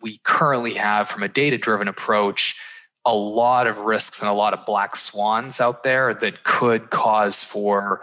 we 0.00 0.18
currently 0.24 0.74
have, 0.74 1.08
from 1.08 1.22
a 1.22 1.28
data 1.28 1.58
driven 1.58 1.88
approach, 1.88 2.60
a 3.04 3.14
lot 3.14 3.66
of 3.66 3.78
risks 3.78 4.20
and 4.20 4.28
a 4.28 4.34
lot 4.34 4.52
of 4.52 4.66
black 4.66 4.96
swans 4.96 5.60
out 5.60 5.84
there 5.84 6.12
that 6.12 6.42
could 6.42 6.90
cause 6.90 7.42
for 7.42 8.02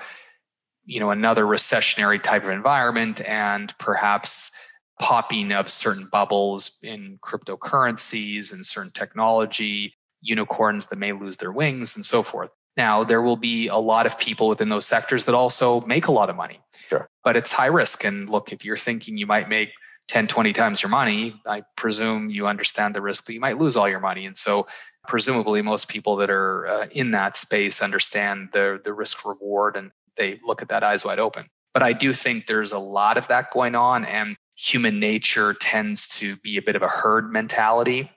you 0.85 0.99
know 0.99 1.11
another 1.11 1.45
recessionary 1.45 2.21
type 2.21 2.43
of 2.43 2.49
environment 2.49 3.21
and 3.21 3.77
perhaps 3.77 4.51
popping 4.99 5.51
of 5.51 5.69
certain 5.69 6.07
bubbles 6.11 6.79
in 6.83 7.19
cryptocurrencies 7.21 8.53
and 8.53 8.65
certain 8.65 8.91
technology, 8.91 9.93
unicorns 10.21 10.87
that 10.87 10.97
may 10.97 11.11
lose 11.11 11.37
their 11.37 11.51
wings, 11.51 11.95
and 11.95 12.05
so 12.05 12.23
forth. 12.23 12.49
Now, 12.75 13.03
there 13.03 13.21
will 13.21 13.35
be 13.35 13.67
a 13.67 13.75
lot 13.75 14.05
of 14.05 14.17
people 14.17 14.47
within 14.47 14.69
those 14.69 14.85
sectors 14.85 15.25
that 15.25 15.35
also 15.35 15.81
make 15.81 16.07
a 16.07 16.11
lot 16.11 16.29
of 16.29 16.35
money. 16.35 16.59
Sure. 16.87 17.07
But 17.23 17.35
it's 17.35 17.51
high 17.51 17.67
risk. 17.67 18.03
And 18.03 18.29
look, 18.29 18.51
if 18.51 18.65
you're 18.65 18.77
thinking 18.77 19.17
you 19.17 19.27
might 19.27 19.47
make 19.47 19.69
10, 20.07 20.27
20 20.27 20.53
times 20.53 20.81
your 20.81 20.89
money, 20.89 21.39
I 21.45 21.63
presume 21.77 22.29
you 22.29 22.47
understand 22.47 22.95
the 22.95 23.01
risk 23.01 23.25
that 23.25 23.33
you 23.33 23.39
might 23.39 23.57
lose 23.57 23.77
all 23.77 23.87
your 23.87 23.99
money. 23.99 24.25
And 24.25 24.35
so, 24.35 24.67
presumably, 25.07 25.61
most 25.61 25.87
people 25.87 26.15
that 26.17 26.29
are 26.29 26.67
uh, 26.67 26.87
in 26.91 27.11
that 27.11 27.37
space 27.37 27.81
understand 27.81 28.49
the, 28.53 28.81
the 28.83 28.93
risk 28.93 29.25
reward 29.25 29.75
and 29.75 29.91
they 30.15 30.39
look 30.45 30.61
at 30.61 30.69
that 30.69 30.83
eyes 30.83 31.05
wide 31.05 31.19
open. 31.19 31.47
But 31.73 31.83
I 31.83 31.93
do 31.93 32.13
think 32.13 32.45
there's 32.45 32.71
a 32.71 32.79
lot 32.79 33.17
of 33.17 33.27
that 33.29 33.51
going 33.51 33.75
on. 33.75 34.05
And 34.05 34.35
human 34.55 34.99
nature 34.99 35.53
tends 35.53 36.07
to 36.19 36.35
be 36.37 36.57
a 36.57 36.61
bit 36.61 36.75
of 36.75 36.81
a 36.81 36.87
herd 36.87 37.31
mentality. 37.31 38.11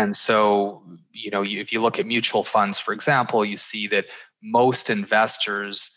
And 0.00 0.16
so, 0.16 0.82
you 1.12 1.30
know, 1.30 1.44
if 1.44 1.72
you 1.72 1.82
look 1.82 1.98
at 1.98 2.06
mutual 2.06 2.42
funds, 2.42 2.78
for 2.78 2.92
example, 2.92 3.44
you 3.44 3.56
see 3.56 3.86
that 3.88 4.06
most 4.42 4.88
investors 4.88 5.90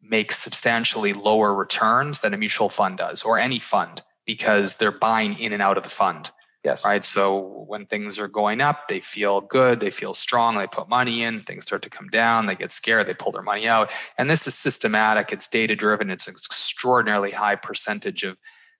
make 0.00 0.30
substantially 0.30 1.12
lower 1.12 1.52
returns 1.54 2.20
than 2.20 2.32
a 2.32 2.36
mutual 2.36 2.68
fund 2.68 2.98
does 2.98 3.22
or 3.24 3.38
any 3.38 3.58
fund 3.58 4.02
because 4.24 4.76
they're 4.76 4.92
buying 4.92 5.36
in 5.38 5.52
and 5.52 5.62
out 5.62 5.76
of 5.76 5.82
the 5.82 5.90
fund. 5.90 6.30
Yes. 6.64 6.84
Right. 6.84 7.04
So 7.04 7.64
when 7.68 7.86
things 7.86 8.18
are 8.18 8.28
going 8.28 8.60
up, 8.60 8.88
they 8.88 9.00
feel 9.00 9.40
good, 9.40 9.80
they 9.80 9.90
feel 9.90 10.12
strong, 10.12 10.56
they 10.56 10.66
put 10.66 10.88
money 10.88 11.22
in, 11.22 11.42
things 11.42 11.64
start 11.64 11.82
to 11.82 11.90
come 11.90 12.08
down, 12.08 12.46
they 12.46 12.56
get 12.56 12.72
scared, 12.72 13.06
they 13.06 13.14
pull 13.14 13.32
their 13.32 13.42
money 13.42 13.68
out. 13.68 13.90
And 14.18 14.28
this 14.28 14.46
is 14.46 14.54
systematic, 14.54 15.32
it's 15.32 15.46
data 15.46 15.76
driven, 15.76 16.10
it's 16.10 16.26
an 16.26 16.34
extraordinarily 16.34 17.30
high 17.30 17.54
percentage 17.54 18.24
of 18.24 18.36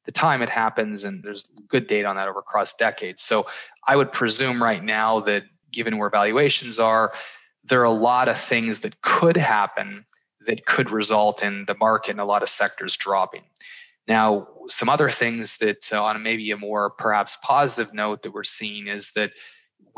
the 0.09 0.13
time 0.13 0.41
it 0.41 0.49
happens, 0.49 1.05
and 1.05 1.23
there's 1.23 1.51
good 1.69 1.87
data 1.87 2.09
on 2.09 2.17
that 2.17 2.29
over 2.29 2.39
across 2.39 2.73
decades. 2.73 3.23
So 3.23 3.47
I 3.87 3.95
would 3.95 4.11
presume 4.11 4.63
right 4.63 4.83
now 4.83 5.21
that 5.21 5.43
given 5.71 5.99
where 5.99 6.09
valuations 6.09 6.79
are, 6.79 7.13
there 7.65 7.83
are 7.83 7.85
a 7.85 7.91
lot 7.91 8.27
of 8.27 8.39
things 8.39 8.81
that 8.81 9.03
could 9.03 9.37
happen 9.37 10.07
that 10.47 10.65
could 10.65 10.91
result 10.91 11.43
in 11.43 11.67
the 11.67 11.77
market 11.79 12.13
and 12.13 12.21
a 12.21 12.25
lot 12.25 12.43
of 12.43 12.49
sectors 12.49 12.97
dropping. 12.97 13.43
Now, 14.07 14.49
some 14.69 14.89
other 14.89 15.11
things 15.11 15.59
that 15.59 15.93
uh, 15.93 16.03
on 16.03 16.23
maybe 16.23 16.51
a 16.53 16.57
more 16.57 16.89
perhaps 16.89 17.37
positive 17.43 17.93
note 17.93 18.23
that 18.23 18.33
we're 18.33 18.45
seeing 18.45 18.87
is 18.87 19.13
that 19.13 19.33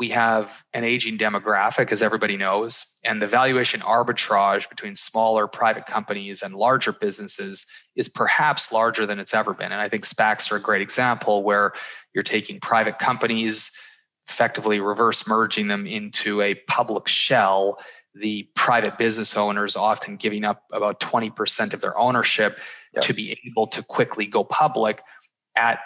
we 0.01 0.09
have 0.09 0.63
an 0.73 0.83
aging 0.83 1.15
demographic, 1.15 1.91
as 1.91 2.01
everybody 2.01 2.35
knows, 2.35 2.99
and 3.05 3.21
the 3.21 3.27
valuation 3.27 3.81
arbitrage 3.81 4.67
between 4.67 4.95
smaller 4.95 5.45
private 5.45 5.85
companies 5.85 6.41
and 6.41 6.55
larger 6.55 6.91
businesses 6.91 7.67
is 7.95 8.09
perhaps 8.09 8.71
larger 8.71 9.05
than 9.05 9.19
it's 9.19 9.35
ever 9.35 9.53
been. 9.53 9.71
And 9.71 9.79
I 9.79 9.87
think 9.87 10.03
SPACs 10.03 10.51
are 10.51 10.55
a 10.55 10.59
great 10.59 10.81
example 10.81 11.43
where 11.43 11.73
you're 12.15 12.23
taking 12.23 12.59
private 12.59 12.97
companies, 12.97 13.69
effectively 14.27 14.79
reverse 14.79 15.27
merging 15.27 15.67
them 15.67 15.85
into 15.85 16.41
a 16.41 16.55
public 16.67 17.07
shell. 17.07 17.77
The 18.15 18.49
private 18.55 18.97
business 18.97 19.37
owners 19.37 19.75
often 19.75 20.15
giving 20.15 20.45
up 20.45 20.63
about 20.73 20.99
20% 20.99 21.75
of 21.75 21.81
their 21.81 21.95
ownership 21.95 22.57
yep. 22.95 23.03
to 23.03 23.13
be 23.13 23.37
able 23.45 23.67
to 23.67 23.83
quickly 23.83 24.25
go 24.25 24.43
public 24.43 25.03
at 25.55 25.79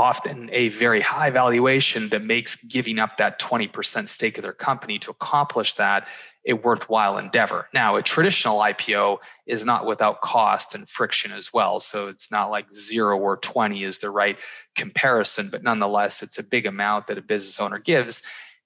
often 0.00 0.48
a 0.50 0.70
very 0.70 1.02
high 1.02 1.28
valuation 1.28 2.08
that 2.08 2.24
makes 2.24 2.64
giving 2.64 2.98
up 2.98 3.18
that 3.18 3.38
20% 3.38 4.08
stake 4.08 4.38
of 4.38 4.42
their 4.42 4.54
company 4.54 4.98
to 4.98 5.10
accomplish 5.10 5.74
that 5.74 6.08
a 6.46 6.54
worthwhile 6.54 7.18
endeavor. 7.18 7.68
Now, 7.74 7.96
a 7.96 8.02
traditional 8.02 8.58
IPO 8.60 9.18
is 9.44 9.62
not 9.62 9.84
without 9.84 10.22
cost 10.22 10.74
and 10.74 10.88
friction 10.88 11.32
as 11.32 11.52
well. 11.52 11.80
So 11.80 12.08
it's 12.08 12.32
not 12.32 12.50
like 12.50 12.72
zero 12.72 13.18
or 13.18 13.36
20 13.36 13.84
is 13.84 13.98
the 13.98 14.08
right 14.08 14.38
comparison, 14.74 15.50
but 15.50 15.62
nonetheless, 15.62 16.22
it's 16.22 16.38
a 16.38 16.42
big 16.42 16.64
amount 16.64 17.08
that 17.08 17.18
a 17.18 17.22
business 17.22 17.60
owner 17.60 17.78
gives. 17.78 18.22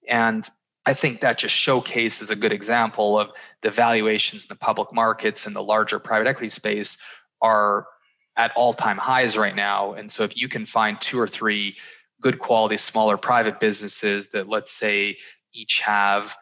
And 0.08 0.48
I 0.86 0.94
think 0.94 1.20
that 1.22 1.38
just 1.38 1.54
showcases 1.54 2.30
a 2.30 2.36
good 2.36 2.52
example 2.52 3.18
of 3.18 3.30
the 3.60 3.70
valuations 3.70 4.44
in 4.44 4.48
the 4.50 4.54
public 4.54 4.92
markets 4.92 5.48
and 5.48 5.56
the 5.56 5.64
larger 5.64 5.98
private 5.98 6.28
equity 6.28 6.50
space 6.50 7.02
are 7.42 7.88
at 8.36 8.52
all 8.56 8.72
time 8.72 8.98
highs 8.98 9.36
right 9.36 9.54
now. 9.54 9.92
And 9.92 10.10
so 10.10 10.24
if 10.24 10.36
you 10.36 10.48
can 10.48 10.66
find 10.66 11.00
two 11.00 11.20
or 11.20 11.28
three 11.28 11.76
good 12.20 12.38
quality, 12.38 12.76
smaller 12.76 13.16
private 13.16 13.60
businesses 13.60 14.28
that, 14.28 14.48
let's 14.48 14.72
say, 14.72 15.18
each 15.52 15.80
have 15.80 16.36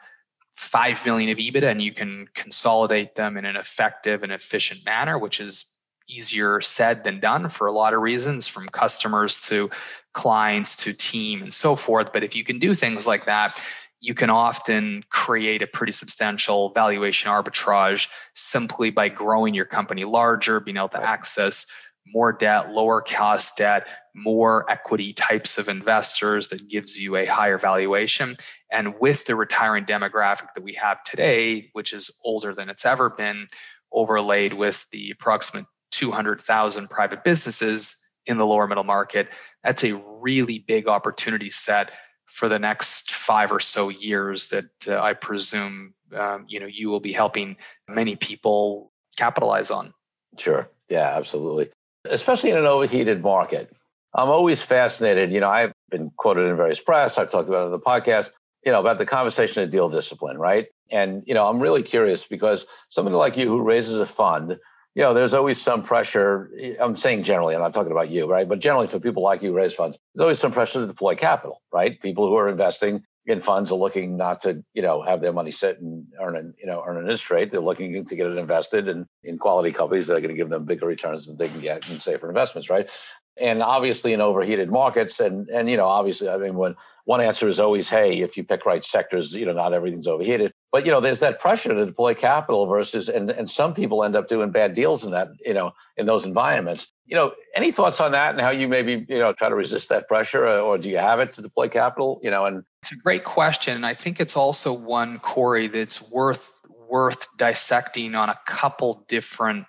5 0.55 1.05
million 1.05 1.31
of 1.31 1.39
EBITDA 1.39 1.71
and 1.71 1.83
you 1.83 1.93
can 1.93 2.29
consolidate 2.35 3.15
them 3.15 3.37
in 3.37 3.45
an 3.45 3.57
effective 3.57 4.23
and 4.23 4.33
efficient 4.33 4.85
manner, 4.85 5.19
which 5.19 5.41
is 5.41 5.77
easier 6.09 6.61
said 6.61 7.05
than 7.05 7.21
done 7.21 7.49
for 7.49 7.67
a 7.67 7.73
lot 7.73 7.95
of 7.95 8.01
reasons, 8.01 8.47
from 8.47 8.69
customers 8.69 9.41
to 9.41 9.71
clients 10.13 10.77
to 10.77 10.93
team 10.93 11.43
and 11.43 11.55
so 11.55 11.75
forth. 11.75 12.13
But 12.13 12.23
if 12.23 12.35
you 12.37 12.45
can 12.45 12.59
do 12.59 12.75
things 12.75 13.07
like 13.07 13.27
that, 13.27 13.63
you 14.03 14.15
can 14.15 14.31
often 14.31 15.05
create 15.11 15.63
a 15.63 15.67
pretty 15.67 15.93
substantial 15.93 16.71
valuation 16.71 17.31
arbitrage 17.31 18.09
simply 18.35 18.91
by 18.91 19.09
growing 19.09 19.55
your 19.55 19.65
company 19.65 20.05
larger, 20.05 20.59
being 20.59 20.77
able 20.77 20.89
to 20.89 21.03
access 21.03 21.67
more 22.05 22.33
debt, 22.33 22.73
lower 22.73 23.01
cost 23.01 23.57
debt, 23.57 23.87
more 24.13 24.69
equity 24.69 25.13
types 25.13 25.57
of 25.57 25.69
investors 25.69 26.49
that 26.49 26.69
gives 26.69 27.01
you 27.01 27.15
a 27.15 27.25
higher 27.25 27.59
valuation. 27.59 28.35
And 28.73 28.95
with 28.99 29.25
the 29.27 29.37
retiring 29.37 29.85
demographic 29.85 30.49
that 30.57 30.65
we 30.65 30.73
have 30.73 31.05
today, 31.05 31.71
which 31.73 31.93
is 31.93 32.11
older 32.25 32.53
than 32.53 32.69
it's 32.69 32.85
ever 32.85 33.09
been, 33.09 33.47
overlaid 33.93 34.53
with 34.53 34.85
the 34.91 35.13
approximate 35.13 35.67
200,000 35.93 36.91
private 36.91 37.23
businesses 37.23 38.05
in 38.27 38.37
the 38.37 38.47
lower 38.47 38.67
middle 38.67 38.83
market, 38.83 39.29
that's 39.63 39.85
a 39.85 39.95
really 39.95 40.59
big 40.59 40.89
opportunity 40.89 41.51
set 41.51 41.93
for 42.27 42.49
the 42.49 42.59
next 42.59 43.13
five 43.13 43.53
or 43.53 43.61
so 43.61 43.89
years 43.89 44.49
that 44.49 44.65
uh, 44.89 45.01
I 45.01 45.13
presume 45.13 45.95
um, 46.17 46.45
you 46.49 46.61
know 46.61 46.67
you 46.67 46.89
will 46.89 47.01
be 47.01 47.13
helping 47.13 47.57
many 47.89 48.17
people 48.17 48.93
capitalize 49.17 49.71
on. 49.71 49.93
Sure. 50.39 50.69
Yeah, 50.89 51.17
absolutely. 51.17 51.71
Especially 52.05 52.51
in 52.51 52.57
an 52.57 52.67
overheated 52.67 53.23
market. 53.23 53.71
I'm 54.15 54.29
always 54.29 54.61
fascinated. 54.61 55.33
You 55.33 55.41
know, 55.41 55.49
I've 55.49 55.73
been 55.91 56.11
quoted 56.17 56.51
in 56.51 56.57
various 56.57 56.81
press. 56.81 57.17
I've 57.17 57.31
talked 57.31 57.49
about 57.49 57.63
it 57.63 57.67
on 57.67 57.71
the 57.71 57.79
podcast. 57.79 58.31
You 58.65 58.73
know, 58.73 58.81
about 58.81 58.99
the 58.99 59.07
conversation 59.07 59.63
of 59.63 59.71
deal 59.71 59.89
discipline, 59.89 60.39
right? 60.39 60.69
And 60.91 61.25
you 61.27 61.35
know, 61.35 61.49
I'm 61.49 61.61
really 61.61 61.83
curious 61.83 62.25
because 62.27 62.67
somebody 62.91 63.17
like 63.17 63.37
you 63.37 63.49
who 63.49 63.61
raises 63.63 63.99
a 63.99 64.07
fund 64.07 64.59
you 64.95 65.03
know, 65.03 65.15
there's 65.15 65.35
always 65.35 65.61
some 65.61 65.83
pressure. 65.83 66.51
I'm 66.79 66.97
saying 66.97 67.23
generally, 67.23 67.55
I'm 67.55 67.63
not 67.63 67.73
talking 67.73 67.93
about 67.93 68.11
you, 68.11 68.27
right? 68.27 68.49
But 68.49 68.59
generally, 68.59 68.87
for 68.87 69.01
people 69.01 69.23
like 69.23 69.43
you, 69.43 69.53
raise 69.53 69.75
funds, 69.75 69.99
there's 70.15 70.23
always 70.23 70.39
some 70.39 70.53
pressure 70.53 70.81
to 70.81 70.87
deploy 70.87 71.15
capital, 71.15 71.63
right? 71.73 72.01
People 72.03 72.29
who 72.29 72.35
are 72.37 72.49
investing 72.49 73.03
in 73.25 73.41
funds 73.41 73.71
are 73.71 73.79
looking 73.79 74.17
not 74.17 74.41
to, 74.41 74.63
you 74.75 74.83
know, 74.83 75.01
have 75.01 75.21
their 75.23 75.33
money 75.33 75.51
sit 75.51 75.81
and 75.81 76.05
earn 76.21 76.37
an, 76.37 76.55
you 76.59 76.67
know, 76.67 76.83
earn 76.87 76.97
an 76.97 77.05
interest 77.05 77.31
rate. 77.31 77.51
They're 77.51 77.61
looking 77.61 78.05
to 78.05 78.17
get 78.17 78.27
it 78.27 78.37
invested 78.37 78.89
in, 78.89 79.07
in 79.23 79.39
quality 79.39 79.71
companies 79.71 80.09
that 80.09 80.17
are 80.17 80.21
going 80.21 80.35
to 80.35 80.37
give 80.37 80.51
them 80.51 80.65
bigger 80.65 80.87
returns 80.87 81.27
than 81.27 81.37
they 81.37 81.49
can 81.49 81.61
get 81.61 81.89
in 81.89 82.01
safer 82.01 82.29
investments, 82.29 82.69
right? 82.69 82.91
and 83.39 83.63
obviously 83.63 84.13
in 84.13 84.21
overheated 84.21 84.71
markets 84.71 85.19
and 85.19 85.49
and 85.49 85.71
you 85.71 85.77
know 85.77 85.87
obviously 85.87 86.29
i 86.29 86.37
mean 86.37 86.55
when 86.55 86.75
one 87.05 87.21
answer 87.21 87.49
is 87.49 87.59
always 87.59 87.89
hey 87.89 88.21
if 88.21 88.37
you 88.37 88.45
pick 88.45 88.67
right 88.67 88.85
sectors 88.85 89.33
you 89.33 89.47
know 89.47 89.53
not 89.53 89.73
everything's 89.73 90.07
overheated 90.07 90.53
but 90.73 90.85
you 90.87 90.91
know 90.91 91.01
there's 91.01 91.21
that 91.21 91.39
pressure 91.39 91.75
to 91.75 91.87
deploy 91.87 92.15
capital 92.15 92.67
versus 92.67 93.09
and 93.09 93.31
and 93.31 93.49
some 93.51 93.75
people 93.75 94.03
end 94.03 94.17
up 94.17 94.27
doing 94.27 94.51
bad 94.51 94.73
deals 94.73 95.05
in 95.05 95.13
that 95.13 95.29
you 95.45 95.55
know 95.55 95.73
in 95.97 96.07
those 96.07 96.27
environments. 96.27 96.89
You 97.07 97.17
know 97.17 97.33
any 97.55 97.71
thoughts 97.71 98.01
on 98.01 98.13
that 98.13 98.31
and 98.31 98.41
how 98.41 98.51
you 98.51 98.67
maybe 98.67 99.07
you 99.09 99.19
know 99.19 99.33
try 99.33 99.49
to 99.49 99.55
resist 99.55 99.91
that 99.91 100.09
pressure 100.09 100.45
or, 100.45 100.59
or 100.59 100.79
do 100.79 100.89
you 100.89 100.99
have 100.99 101.21
it 101.21 101.33
to 101.35 101.43
deploy 101.43 101.69
capital 101.69 102.19
you 102.23 102.31
know 102.31 102.47
and 102.47 102.65
it's 102.81 102.93
a 102.93 102.97
great 102.97 103.25
question 103.25 103.75
and 103.75 103.85
i 103.85 103.93
think 103.93 104.19
it's 104.19 104.37
also 104.37 104.73
one 104.73 105.19
corey 105.19 105.69
that's 105.69 106.11
worth 106.11 106.53
worth 106.89 107.27
dissecting 107.37 108.15
on 108.15 108.29
a 108.29 108.39
couple 108.47 109.05
different 109.09 109.67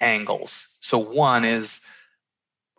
angles. 0.00 0.76
So 0.80 0.98
one 0.98 1.44
is 1.44 1.86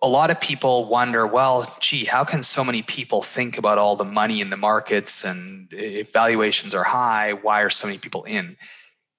a 0.01 0.07
lot 0.07 0.31
of 0.31 0.39
people 0.39 0.85
wonder, 0.85 1.27
well, 1.27 1.75
gee, 1.79 2.05
how 2.05 2.23
can 2.23 2.43
so 2.43 2.63
many 2.63 2.81
people 2.81 3.21
think 3.21 3.57
about 3.57 3.77
all 3.77 3.95
the 3.95 4.05
money 4.05 4.39
in 4.39 4.49
the 4.49 4.57
markets 4.57 5.25
and 5.25 5.67
if 5.71 6.13
valuations 6.13 6.73
are 6.73 6.83
high, 6.83 7.33
why 7.33 7.61
are 7.61 7.69
so 7.69 7.87
many 7.87 7.99
people 7.99 8.23
in? 8.23 8.55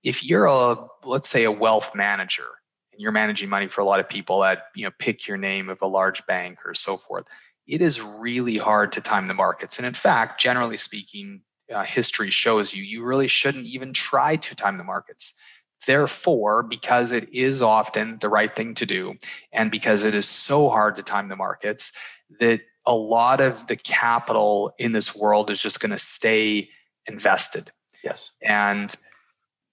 If 0.03 0.25
you're 0.25 0.47
a, 0.47 0.77
let's 1.05 1.29
say, 1.29 1.45
a 1.45 1.53
wealth 1.53 1.95
manager 1.95 2.47
and 2.93 3.01
you're 3.01 3.13
managing 3.13 3.51
money 3.51 3.69
for 3.69 3.83
a 3.83 3.85
lot 3.85 4.01
of 4.01 4.09
people 4.09 4.43
at, 4.43 4.65
you 4.75 4.85
know, 4.85 4.91
pick 4.99 5.29
your 5.29 5.37
name 5.37 5.69
of 5.69 5.83
a 5.83 5.87
large 5.87 6.25
bank 6.27 6.61
or 6.65 6.75
so 6.75 6.97
forth, 6.97 7.27
it 7.67 7.83
is 7.83 8.01
really 8.01 8.57
hard 8.57 8.93
to 8.93 9.01
time 9.01 9.29
the 9.29 9.35
markets. 9.35 9.77
And 9.77 9.87
in 9.87 9.95
fact, 9.95 10.41
generally 10.41 10.79
speaking, 10.79 11.43
uh, 11.71 11.85
history 11.85 12.31
shows 12.31 12.75
you 12.75 12.83
you 12.83 13.05
really 13.05 13.29
shouldn't 13.29 13.67
even 13.67 13.93
try 13.93 14.37
to 14.37 14.57
time 14.57 14.79
the 14.79 14.85
markets 14.85 15.41
Therefore, 15.87 16.63
because 16.63 17.13
it 17.13 17.33
is 17.33 17.63
often 17.63 18.19
the 18.21 18.29
right 18.29 18.55
thing 18.55 18.75
to 18.75 18.87
do, 18.87 19.15
and 19.53 19.71
because 19.71 20.05
it 20.05 20.15
is 20.15 20.29
so 20.29 20.69
hard 20.69 20.97
to 20.97 21.03
time 21.03 21.29
the 21.29 21.37
markets, 21.37 21.93
that 22.39 22.61
a 22.87 22.95
lot 22.95 23.41
of 23.41 23.67
the 23.67 23.77
capital 23.77 24.75
in 24.79 24.93
this 24.93 25.17
world 25.17 25.51
is 25.51 25.61
just 25.61 25.81
going 25.81 25.91
to 25.91 25.99
stay 25.99 26.69
invested. 27.07 27.71
Yes. 28.03 28.31
And 28.43 28.95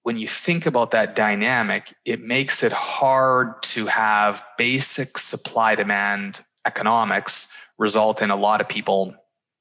when 0.04 0.18
you 0.18 0.28
think 0.28 0.66
about 0.66 0.92
that 0.92 1.16
dynamic, 1.16 1.94
it 2.06 2.22
makes 2.22 2.64
it 2.64 2.72
hard 2.72 3.62
to 3.64 3.86
have 3.88 4.44
basic 4.58 5.18
supply 5.18 5.76
demand 5.76 6.42
economics 6.66 7.54
result 7.78 8.22
in 8.22 8.32
a 8.32 8.36
lot 8.36 8.62
of 8.62 8.70
people 8.70 9.14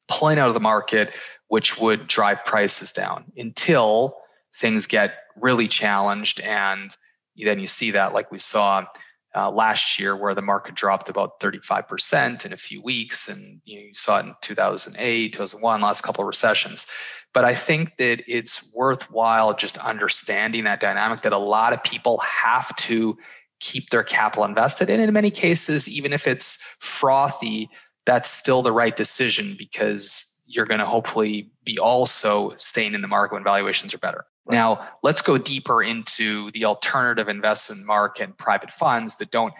pulling 0.08 0.38
out 0.38 0.48
of 0.48 0.54
the 0.54 0.60
market, 0.60 1.12
which 1.48 1.78
would 1.78 2.06
drive 2.06 2.44
prices 2.44 2.92
down 2.92 3.24
until 3.36 4.16
things 4.56 4.86
get 4.86 5.14
really 5.36 5.68
challenged. 5.68 6.40
And 6.40 6.96
then 7.36 7.60
you 7.60 7.66
see 7.66 7.90
that, 7.92 8.14
like 8.14 8.32
we 8.32 8.38
saw 8.38 8.86
uh, 9.34 9.50
last 9.50 9.98
year, 9.98 10.16
where 10.16 10.34
the 10.34 10.42
market 10.42 10.74
dropped 10.74 11.10
about 11.10 11.38
35% 11.40 12.46
in 12.46 12.52
a 12.52 12.56
few 12.56 12.82
weeks. 12.82 13.28
And 13.28 13.60
you, 13.64 13.78
know, 13.78 13.86
you 13.86 13.94
saw 13.94 14.18
it 14.18 14.26
in 14.26 14.34
2008, 14.40 15.32
2001, 15.32 15.80
last 15.80 16.00
couple 16.02 16.22
of 16.22 16.28
recessions. 16.28 16.86
But 17.34 17.44
I 17.44 17.52
think 17.52 17.98
that 17.98 18.22
it's 18.26 18.72
worthwhile 18.74 19.52
just 19.54 19.76
understanding 19.78 20.64
that 20.64 20.80
dynamic 20.80 21.20
that 21.20 21.34
a 21.34 21.38
lot 21.38 21.74
of 21.74 21.84
people 21.84 22.18
have 22.18 22.74
to 22.76 23.18
keep 23.60 23.90
their 23.90 24.02
capital 24.02 24.44
invested. 24.44 24.88
And 24.88 25.02
in 25.02 25.12
many 25.12 25.30
cases, 25.30 25.86
even 25.88 26.14
if 26.14 26.26
it's 26.26 26.56
frothy, 26.80 27.68
that's 28.06 28.30
still 28.30 28.62
the 28.62 28.72
right 28.72 28.96
decision 28.96 29.54
because 29.58 30.40
you're 30.46 30.66
going 30.66 30.80
to 30.80 30.86
hopefully 30.86 31.50
be 31.64 31.78
also 31.78 32.54
staying 32.56 32.94
in 32.94 33.02
the 33.02 33.08
market 33.08 33.34
when 33.34 33.44
valuations 33.44 33.92
are 33.92 33.98
better. 33.98 34.24
Now, 34.48 34.88
let's 35.02 35.22
go 35.22 35.38
deeper 35.38 35.82
into 35.82 36.50
the 36.52 36.64
alternative 36.64 37.28
investment 37.28 37.84
market 37.84 38.24
and 38.24 38.38
private 38.38 38.70
funds 38.70 39.16
that 39.16 39.30
don't 39.30 39.54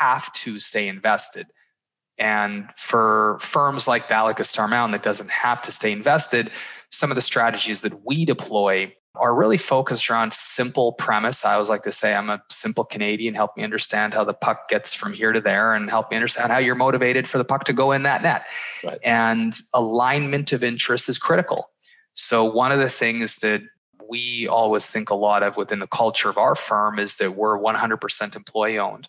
have 0.00 0.32
to 0.32 0.58
stay 0.58 0.88
invested. 0.88 1.46
And 2.18 2.68
for 2.76 3.38
firms 3.40 3.88
like 3.88 4.08
Valakis 4.08 4.46
Star 4.46 4.68
Mountain 4.68 4.92
that 4.92 5.02
doesn't 5.02 5.30
have 5.30 5.62
to 5.62 5.72
stay 5.72 5.92
invested, 5.92 6.50
some 6.90 7.10
of 7.10 7.14
the 7.14 7.22
strategies 7.22 7.82
that 7.82 8.04
we 8.04 8.24
deploy 8.24 8.92
are 9.16 9.34
really 9.34 9.58
focused 9.58 10.08
around 10.10 10.32
simple 10.32 10.92
premise. 10.92 11.44
I 11.44 11.54
always 11.54 11.68
like 11.68 11.82
to 11.82 11.92
say 11.92 12.14
I'm 12.14 12.30
a 12.30 12.42
simple 12.50 12.84
Canadian. 12.84 13.34
Help 13.34 13.56
me 13.56 13.62
understand 13.62 14.14
how 14.14 14.24
the 14.24 14.34
puck 14.34 14.68
gets 14.68 14.94
from 14.94 15.12
here 15.12 15.32
to 15.32 15.40
there 15.40 15.74
and 15.74 15.90
help 15.90 16.10
me 16.10 16.16
understand 16.16 16.50
how 16.50 16.58
you're 16.58 16.74
motivated 16.74 17.28
for 17.28 17.38
the 17.38 17.44
puck 17.44 17.64
to 17.64 17.72
go 17.72 17.92
in 17.92 18.04
that 18.04 18.22
net. 18.22 18.46
Right. 18.82 18.98
And 19.04 19.58
alignment 19.74 20.52
of 20.52 20.64
interest 20.64 21.08
is 21.08 21.18
critical. 21.18 21.70
So 22.14 22.44
one 22.44 22.72
of 22.72 22.78
the 22.78 22.88
things 22.88 23.36
that 23.36 23.62
we 24.12 24.46
always 24.46 24.86
think 24.88 25.08
a 25.08 25.14
lot 25.14 25.42
of 25.42 25.56
within 25.56 25.78
the 25.78 25.86
culture 25.86 26.28
of 26.28 26.36
our 26.36 26.54
firm 26.54 26.98
is 26.98 27.16
that 27.16 27.34
we're 27.34 27.58
100% 27.58 28.36
employee 28.36 28.78
owned. 28.78 29.08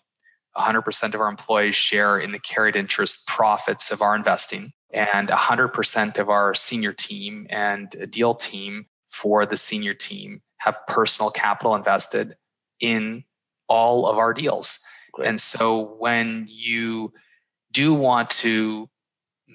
100% 0.56 1.14
of 1.14 1.20
our 1.20 1.28
employees 1.28 1.76
share 1.76 2.18
in 2.18 2.32
the 2.32 2.38
carried 2.38 2.74
interest 2.74 3.26
profits 3.26 3.90
of 3.90 4.00
our 4.00 4.16
investing, 4.16 4.72
and 4.94 5.28
100% 5.28 6.18
of 6.18 6.30
our 6.30 6.54
senior 6.54 6.94
team 6.94 7.46
and 7.50 7.94
a 7.96 8.06
deal 8.06 8.34
team 8.34 8.86
for 9.08 9.44
the 9.44 9.58
senior 9.58 9.92
team 9.92 10.40
have 10.56 10.86
personal 10.86 11.30
capital 11.30 11.74
invested 11.74 12.34
in 12.80 13.24
all 13.68 14.06
of 14.06 14.16
our 14.16 14.32
deals. 14.32 14.78
Great. 15.12 15.28
And 15.28 15.38
so 15.38 15.96
when 15.98 16.46
you 16.48 17.12
do 17.72 17.92
want 17.92 18.30
to 18.30 18.88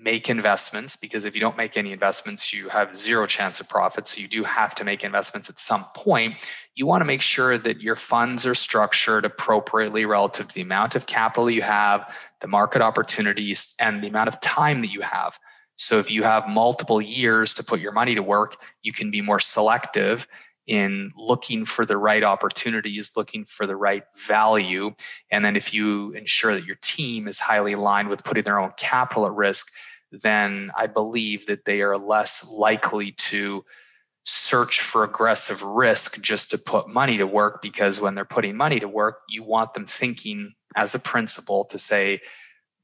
make 0.02 0.30
investments 0.30 0.96
because 0.96 1.26
if 1.26 1.36
you 1.36 1.42
don't 1.42 1.58
make 1.58 1.78
any 1.78 1.92
investments, 1.92 2.54
you 2.54 2.70
have 2.70 2.96
zero 2.96 3.26
chance 3.26 3.60
of 3.60 3.68
profit. 3.68 4.08
So 4.08 4.22
you 4.22 4.28
do 4.28 4.44
have 4.44 4.76
to 4.76 4.84
make 4.84 5.04
investments 5.04 5.50
at 5.50 5.60
some 5.60 5.86
point. 5.96 6.36
You 6.76 6.86
want 6.86 7.02
to 7.02 7.06
make 7.06 7.22
sure 7.22 7.58
that 7.58 7.82
your 7.82 7.96
funds 7.96 8.46
are 8.46 8.56
structured 8.56 9.26
appropriately 9.26 10.06
relative 10.06 10.48
to 10.48 10.56
the 10.56 10.62
amount 10.62 10.96
of 10.96 11.06
capital 11.06 11.50
you 11.50 11.62
have, 11.62 12.14
the 12.40 12.48
market 12.48 12.82
opportunities, 12.82 13.76
and 13.80 14.04
the 14.04 14.08
amount 14.08 14.30
of 14.30 14.40
time 14.42 14.82
that 14.82 14.92
you 14.92 15.02
have. 15.02 15.40
So 15.76 15.98
if 15.98 16.12
you 16.12 16.24
have 16.24 16.48
multiple 16.48 17.02
years 17.02 17.54
to 17.56 17.64
put 17.64 17.80
your 17.80 17.94
money 17.94 18.16
to 18.16 18.24
work, 18.24 18.62
you 18.84 18.92
can 18.92 19.12
be 19.12 19.22
more 19.22 19.40
selective 19.40 20.28
in 20.70 21.12
looking 21.18 21.66
for 21.66 21.84
the 21.84 21.98
right 21.98 22.24
opportunities, 22.24 23.14
looking 23.18 23.44
for 23.44 23.66
the 23.66 23.76
right 23.76 24.04
value. 24.16 24.92
And 25.32 25.44
then 25.44 25.56
if 25.56 25.74
you 25.74 26.12
ensure 26.12 26.54
that 26.54 26.66
your 26.66 26.78
team 26.82 27.28
is 27.28 27.40
highly 27.40 27.74
aligned 27.74 28.08
with 28.08 28.24
putting 28.24 28.44
their 28.44 28.60
own 28.60 28.72
capital 28.78 29.26
at 29.26 29.34
risk, 29.34 29.68
then 30.12 30.72
I 30.78 30.86
believe 30.86 31.48
that 31.48 31.66
they 31.66 31.82
are 31.82 31.98
less 31.98 32.48
likely 32.52 33.14
to 33.14 33.66
search 34.26 34.82
for 34.82 35.04
aggressive 35.04 35.64
risk 35.64 36.22
just 36.22 36.52
to 36.52 36.60
put 36.60 36.88
money 36.88 37.18
to 37.18 37.26
work 37.26 37.64
because 37.64 38.00
when 38.00 38.14
they're 38.14 38.26
putting 38.26 38.56
money 38.56 38.80
to 38.80 38.88
work, 38.88 39.22
you 39.28 39.44
want 39.44 39.74
them 39.74 39.88
thinking 39.88 40.54
as 40.76 40.94
a 40.94 41.00
principal 41.00 41.66
to 41.66 41.80
say, 41.80 42.22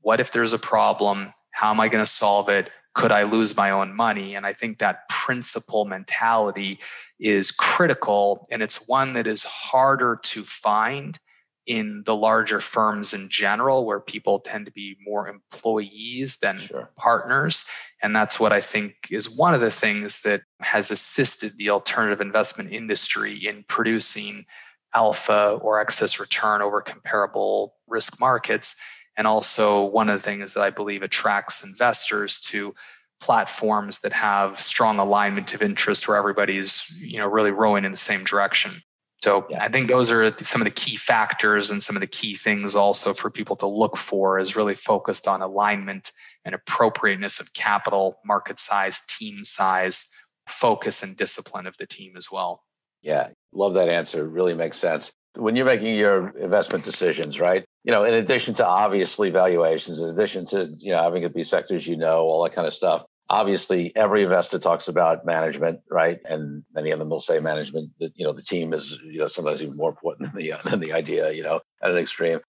what 0.01 0.19
if 0.19 0.31
there's 0.31 0.53
a 0.53 0.59
problem? 0.59 1.33
How 1.51 1.69
am 1.69 1.79
I 1.79 1.87
going 1.87 2.03
to 2.03 2.11
solve 2.11 2.49
it? 2.49 2.71
Could 2.95 3.11
I 3.11 3.23
lose 3.23 3.55
my 3.55 3.69
own 3.69 3.93
money? 3.93 4.35
And 4.35 4.45
I 4.45 4.53
think 4.53 4.79
that 4.79 5.07
principal 5.09 5.85
mentality 5.85 6.79
is 7.19 7.51
critical. 7.51 8.47
And 8.49 8.63
it's 8.63 8.87
one 8.87 9.13
that 9.13 9.27
is 9.27 9.43
harder 9.43 10.19
to 10.23 10.41
find 10.41 11.19
in 11.67 12.03
the 12.05 12.15
larger 12.15 12.59
firms 12.59 13.13
in 13.13 13.27
general, 13.27 13.85
where 13.85 13.99
people 13.99 14.39
tend 14.39 14.65
to 14.67 14.71
be 14.71 14.95
more 15.03 15.27
employees 15.27 16.37
than 16.37 16.59
sure. 16.59 16.91
partners. 16.95 17.65
And 18.03 18.15
that's 18.15 18.39
what 18.39 18.53
I 18.53 18.61
think 18.61 18.95
is 19.09 19.29
one 19.29 19.55
of 19.55 19.61
the 19.61 19.71
things 19.71 20.21
that 20.21 20.41
has 20.61 20.91
assisted 20.91 21.57
the 21.57 21.71
alternative 21.71 22.21
investment 22.21 22.71
industry 22.71 23.33
in 23.33 23.65
producing 23.67 24.45
alpha 24.93 25.57
or 25.61 25.81
excess 25.81 26.19
return 26.19 26.61
over 26.61 26.81
comparable 26.81 27.75
risk 27.87 28.19
markets. 28.19 28.79
And 29.17 29.27
also, 29.27 29.85
one 29.85 30.09
of 30.09 30.21
the 30.21 30.23
things 30.23 30.53
that 30.53 30.63
I 30.63 30.69
believe 30.69 31.01
attracts 31.01 31.63
investors 31.63 32.39
to 32.47 32.75
platforms 33.21 34.01
that 34.01 34.13
have 34.13 34.59
strong 34.59 34.99
alignment 34.99 35.53
of 35.53 35.61
interest 35.61 36.07
where 36.07 36.17
everybody's 36.17 36.85
you 36.99 37.17
know 37.17 37.27
really 37.27 37.51
rowing 37.51 37.85
in 37.85 37.91
the 37.91 37.97
same 37.97 38.23
direction. 38.23 38.81
So 39.23 39.47
yeah. 39.49 39.63
i 39.63 39.69
think 39.69 39.87
those 39.87 40.11
are 40.11 40.31
some 40.39 40.61
of 40.61 40.65
the 40.65 40.71
key 40.71 40.97
factors 40.97 41.71
and 41.71 41.81
some 41.81 41.95
of 41.95 42.01
the 42.01 42.07
key 42.07 42.35
things 42.35 42.75
also 42.75 43.13
for 43.13 43.31
people 43.31 43.55
to 43.57 43.67
look 43.67 43.97
for 43.97 44.37
is 44.37 44.55
really 44.55 44.75
focused 44.75 45.27
on 45.27 45.41
alignment 45.41 46.11
and 46.43 46.53
appropriateness 46.53 47.39
of 47.39 47.53
capital 47.53 48.19
market 48.25 48.59
size 48.59 48.99
team 49.07 49.43
size 49.43 50.13
focus 50.47 51.01
and 51.01 51.17
discipline 51.17 51.65
of 51.65 51.75
the 51.77 51.87
team 51.87 52.15
as 52.15 52.31
well. 52.31 52.61
Yeah. 53.01 53.29
Love 53.51 53.73
that 53.75 53.89
answer. 53.89 54.25
It 54.25 54.29
really 54.29 54.53
makes 54.53 54.77
sense 54.77 55.11
when 55.35 55.55
you're 55.55 55.65
making 55.65 55.95
your 55.95 56.29
investment 56.37 56.83
decisions 56.83 57.39
right? 57.39 57.65
You 57.83 57.91
know 57.91 58.03
in 58.03 58.13
addition 58.13 58.53
to 58.55 58.65
obviously 58.65 59.29
valuations 59.29 59.99
in 59.99 60.09
addition 60.09 60.45
to 60.47 60.73
you 60.77 60.91
know 60.91 61.01
having 61.01 61.23
it 61.23 61.33
be 61.33 61.43
sectors 61.43 61.87
you 61.87 61.97
know 61.97 62.19
all 62.19 62.43
that 62.43 62.53
kind 62.53 62.67
of 62.67 62.73
stuff 62.73 63.03
obviously 63.29 63.95
every 63.95 64.21
investor 64.23 64.59
talks 64.59 64.87
about 64.87 65.25
management 65.25 65.79
right? 65.89 66.19
And 66.25 66.63
many 66.73 66.91
of 66.91 66.99
them 66.99 67.09
will 67.09 67.19
say 67.19 67.39
management 67.39 67.91
that 67.99 68.11
you 68.15 68.25
know 68.25 68.33
the 68.33 68.41
team 68.41 68.73
is 68.73 68.97
you 69.03 69.19
know 69.19 69.27
sometimes 69.27 69.61
even 69.61 69.75
more 69.75 69.89
important 69.89 70.31
than 70.31 70.41
the 70.41 70.53
than 70.69 70.79
the 70.79 70.93
idea 70.93 71.31
you 71.31 71.43
know 71.43 71.59
at 71.83 71.91
an 71.91 71.97
extreme. 71.97 72.39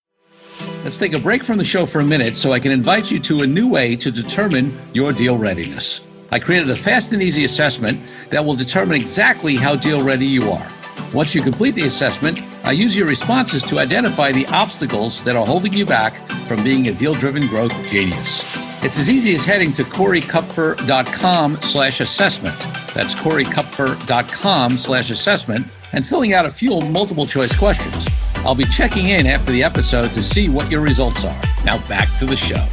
Let's 0.84 0.98
take 0.98 1.14
a 1.14 1.18
break 1.18 1.42
from 1.42 1.58
the 1.58 1.64
show 1.64 1.86
for 1.86 2.00
a 2.00 2.04
minute 2.04 2.36
so 2.36 2.52
i 2.52 2.60
can 2.60 2.72
invite 2.72 3.10
you 3.10 3.18
to 3.20 3.42
a 3.42 3.46
new 3.46 3.68
way 3.68 3.96
to 3.96 4.10
determine 4.10 4.76
your 4.92 5.12
deal 5.12 5.36
readiness. 5.36 6.00
I 6.30 6.40
created 6.40 6.70
a 6.70 6.76
fast 6.76 7.12
and 7.12 7.22
easy 7.22 7.44
assessment 7.44 8.00
that 8.30 8.44
will 8.44 8.56
determine 8.56 8.96
exactly 8.96 9.54
how 9.54 9.76
deal 9.76 10.02
ready 10.02 10.26
you 10.26 10.50
are 10.50 10.66
once 11.12 11.34
you 11.34 11.42
complete 11.42 11.74
the 11.74 11.86
assessment 11.86 12.40
i 12.64 12.72
use 12.72 12.96
your 12.96 13.06
responses 13.06 13.62
to 13.62 13.78
identify 13.78 14.32
the 14.32 14.46
obstacles 14.46 15.22
that 15.24 15.36
are 15.36 15.46
holding 15.46 15.72
you 15.72 15.86
back 15.86 16.16
from 16.46 16.62
being 16.62 16.88
a 16.88 16.92
deal 16.92 17.14
driven 17.14 17.46
growth 17.46 17.72
genius 17.88 18.66
it's 18.82 19.00
as 19.00 19.10
easy 19.10 19.34
as 19.34 19.44
heading 19.44 19.72
to 19.72 19.82
coreykupfer.com 19.82 21.60
slash 21.62 22.00
assessment. 22.00 22.56
That's 22.94 23.16
coreykupfer.com 23.16 24.78
slash 24.78 25.10
assessment 25.10 25.66
and 25.92 26.06
filling 26.06 26.34
out 26.34 26.46
a 26.46 26.50
few 26.52 26.78
multiple 26.82 27.26
choice 27.26 27.52
questions. 27.58 28.06
I'll 28.44 28.54
be 28.54 28.66
checking 28.66 29.08
in 29.08 29.26
after 29.26 29.50
the 29.50 29.64
episode 29.64 30.12
to 30.12 30.22
see 30.22 30.48
what 30.48 30.70
your 30.70 30.82
results 30.82 31.24
are. 31.24 31.42
Now 31.64 31.84
back 31.88 32.14
to 32.18 32.26
the 32.26 32.36
show. 32.36 32.64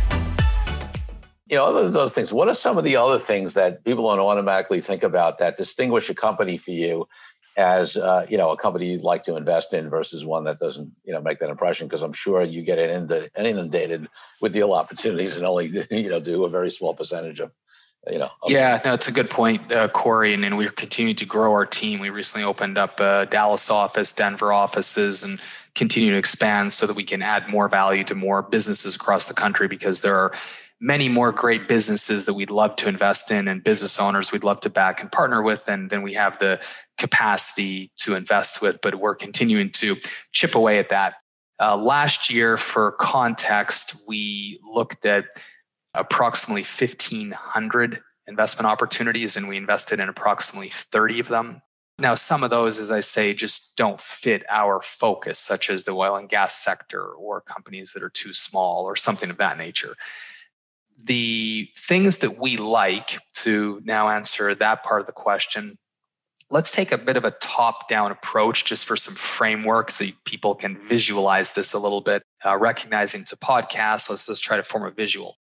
You 1.47 1.57
know, 1.57 1.65
other 1.65 1.83
than 1.83 1.93
those 1.93 2.13
things, 2.13 2.31
what 2.31 2.47
are 2.47 2.53
some 2.53 2.77
of 2.77 2.83
the 2.83 2.95
other 2.95 3.17
things 3.17 3.55
that 3.55 3.83
people 3.83 4.07
don't 4.07 4.19
automatically 4.19 4.81
think 4.81 5.01
about 5.01 5.39
that 5.39 5.57
distinguish 5.57 6.11
a 6.11 6.13
company 6.13 6.59
for 6.59 6.71
you 6.71 7.07
as 7.57 7.97
uh, 7.97 8.25
you 8.29 8.37
know 8.37 8.51
a 8.51 8.57
company 8.57 8.91
you'd 8.91 9.03
like 9.03 9.23
to 9.23 9.35
invest 9.35 9.73
in 9.73 9.89
versus 9.89 10.25
one 10.25 10.43
that 10.45 10.59
doesn't 10.59 10.91
you 11.03 11.13
know 11.13 11.21
make 11.21 11.39
that 11.39 11.49
impression 11.49 11.87
because 11.87 12.01
i'm 12.01 12.13
sure 12.13 12.41
you 12.43 12.63
get 12.63 12.79
inundated 12.79 14.07
with 14.41 14.53
deal 14.53 14.73
opportunities 14.73 15.37
and 15.37 15.45
only 15.45 15.85
you 15.91 16.09
know 16.09 16.19
do 16.19 16.45
a 16.45 16.49
very 16.49 16.71
small 16.71 16.93
percentage 16.93 17.39
of 17.39 17.51
you 18.11 18.17
know 18.17 18.29
yeah 18.47 18.81
no 18.83 18.93
it's 18.93 19.07
a 19.07 19.11
good 19.11 19.29
point 19.29 19.71
uh, 19.71 19.87
corey 19.89 20.33
and, 20.33 20.43
and 20.43 20.57
we're 20.57 20.71
continuing 20.71 21.15
to 21.15 21.25
grow 21.25 21.51
our 21.51 21.65
team. 21.65 21.99
We 21.99 22.09
recently 22.09 22.43
opened 22.43 22.77
up 22.77 22.99
a 22.99 23.27
dallas 23.29 23.69
office 23.69 24.11
denver 24.11 24.51
offices 24.51 25.23
and 25.23 25.39
continue 25.75 26.11
to 26.11 26.17
expand 26.17 26.73
so 26.73 26.85
that 26.85 26.95
we 26.95 27.03
can 27.03 27.21
add 27.21 27.47
more 27.47 27.69
value 27.69 28.03
to 28.03 28.15
more 28.15 28.41
businesses 28.41 28.95
across 28.95 29.25
the 29.25 29.33
country 29.33 29.67
because 29.67 30.01
there 30.01 30.15
are 30.15 30.33
many 30.83 31.07
more 31.07 31.31
great 31.31 31.69
businesses 31.69 32.25
that 32.25 32.33
we'd 32.33 32.51
love 32.51 32.75
to 32.75 32.89
invest 32.89 33.31
in 33.31 33.47
and 33.47 33.63
business 33.63 33.97
owners 33.97 34.33
we'd 34.33 34.43
love 34.43 34.59
to 34.59 34.69
back 34.69 34.99
and 34.99 35.09
partner 35.13 35.41
with 35.41 35.65
and 35.69 35.89
then 35.89 36.01
we 36.01 36.13
have 36.13 36.37
the 36.39 36.59
capacity 36.97 37.89
to 37.97 38.15
invest 38.15 38.61
with, 38.61 38.79
but 38.81 38.95
we're 38.95 39.15
continuing 39.15 39.71
to 39.71 39.95
chip 40.33 40.55
away 40.55 40.79
at 40.79 40.89
that. 40.89 41.15
Uh, 41.59 41.77
last 41.77 42.29
year, 42.29 42.57
for 42.57 42.91
context, 42.93 44.03
we 44.07 44.59
looked 44.63 45.05
at 45.05 45.25
approximately 45.93 46.63
1,500 46.63 48.01
investment 48.27 48.67
opportunities 48.67 49.37
and 49.37 49.47
we 49.47 49.55
invested 49.55 50.01
in 50.01 50.09
approximately 50.09 50.69
30 50.69 51.21
of 51.21 51.29
them. 51.29 51.61
Now, 51.99 52.15
some 52.15 52.43
of 52.43 52.49
those, 52.49 52.79
as 52.79 52.91
I 52.91 52.99
say, 52.99 53.33
just 53.33 53.77
don't 53.77 54.01
fit 54.01 54.43
our 54.49 54.81
focus, 54.81 55.39
such 55.39 55.69
as 55.69 55.83
the 55.83 55.91
oil 55.91 56.15
and 56.17 56.27
gas 56.27 56.55
sector 56.55 57.05
or 57.05 57.41
companies 57.41 57.93
that 57.93 58.03
are 58.03 58.09
too 58.09 58.33
small 58.33 58.83
or 58.83 58.95
something 58.95 59.29
of 59.29 59.37
that 59.37 59.57
nature. 59.57 59.95
The 61.03 61.69
things 61.77 62.19
that 62.19 62.37
we 62.39 62.57
like 62.57 63.19
to 63.35 63.81
now 63.83 64.09
answer 64.09 64.55
that 64.55 64.83
part 64.83 65.01
of 65.01 65.07
the 65.07 65.13
question 65.13 65.77
let's 66.53 66.71
take 66.71 66.91
a 66.91 66.97
bit 66.99 67.17
of 67.17 67.25
a 67.25 67.31
top 67.31 67.89
down 67.89 68.11
approach 68.11 68.63
just 68.63 68.85
for 68.85 68.95
some 68.95 69.15
framework 69.15 69.89
so 69.89 70.05
people 70.23 70.53
can 70.53 70.77
visualize 70.83 71.53
this 71.53 71.73
a 71.73 71.79
little 71.79 72.01
bit 72.01 72.21
uh, 72.45 72.55
recognizing 72.55 73.25
to 73.25 73.35
podcast 73.35 74.07
let's 74.07 74.27
just 74.27 74.43
try 74.43 74.55
to 74.55 74.63
form 74.63 74.83
a 74.83 74.91
visual. 74.91 75.37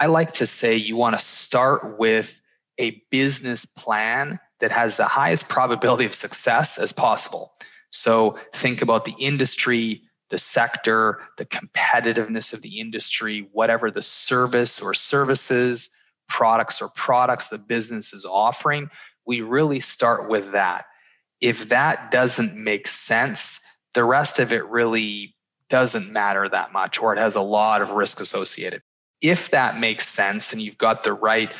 I 0.00 0.06
like 0.06 0.32
to 0.32 0.46
say 0.46 0.74
you 0.74 0.96
want 0.96 1.16
to 1.16 1.24
start 1.24 1.98
with 1.98 2.40
a 2.78 3.00
business 3.10 3.64
plan 3.64 4.40
that 4.60 4.72
has 4.72 4.96
the 4.96 5.04
highest 5.04 5.48
probability 5.48 6.04
of 6.04 6.14
success 6.14 6.78
as 6.78 6.92
possible. 6.92 7.52
So 7.90 8.38
think 8.52 8.82
about 8.82 9.04
the 9.04 9.14
industry 9.18 10.02
the 10.30 10.38
sector 10.38 11.20
the 11.38 11.46
competitiveness 11.46 12.52
of 12.52 12.62
the 12.62 12.80
industry 12.80 13.48
whatever 13.52 13.90
the 13.90 14.02
service 14.02 14.80
or 14.80 14.94
services 14.94 15.90
products 16.28 16.82
or 16.82 16.88
products 16.96 17.48
the 17.48 17.58
business 17.58 18.12
is 18.12 18.24
offering 18.24 18.90
we 19.26 19.40
really 19.40 19.80
start 19.80 20.28
with 20.28 20.52
that. 20.52 20.86
If 21.40 21.68
that 21.68 22.10
doesn't 22.10 22.56
make 22.56 22.86
sense, 22.86 23.60
the 23.94 24.04
rest 24.04 24.38
of 24.38 24.52
it 24.52 24.64
really 24.66 25.34
doesn't 25.68 26.12
matter 26.12 26.48
that 26.48 26.72
much, 26.72 27.00
or 27.00 27.12
it 27.12 27.18
has 27.18 27.34
a 27.36 27.42
lot 27.42 27.82
of 27.82 27.90
risk 27.90 28.20
associated. 28.20 28.82
If 29.20 29.50
that 29.50 29.78
makes 29.78 30.06
sense 30.06 30.52
and 30.52 30.62
you've 30.62 30.78
got 30.78 31.02
the 31.02 31.12
right 31.12 31.52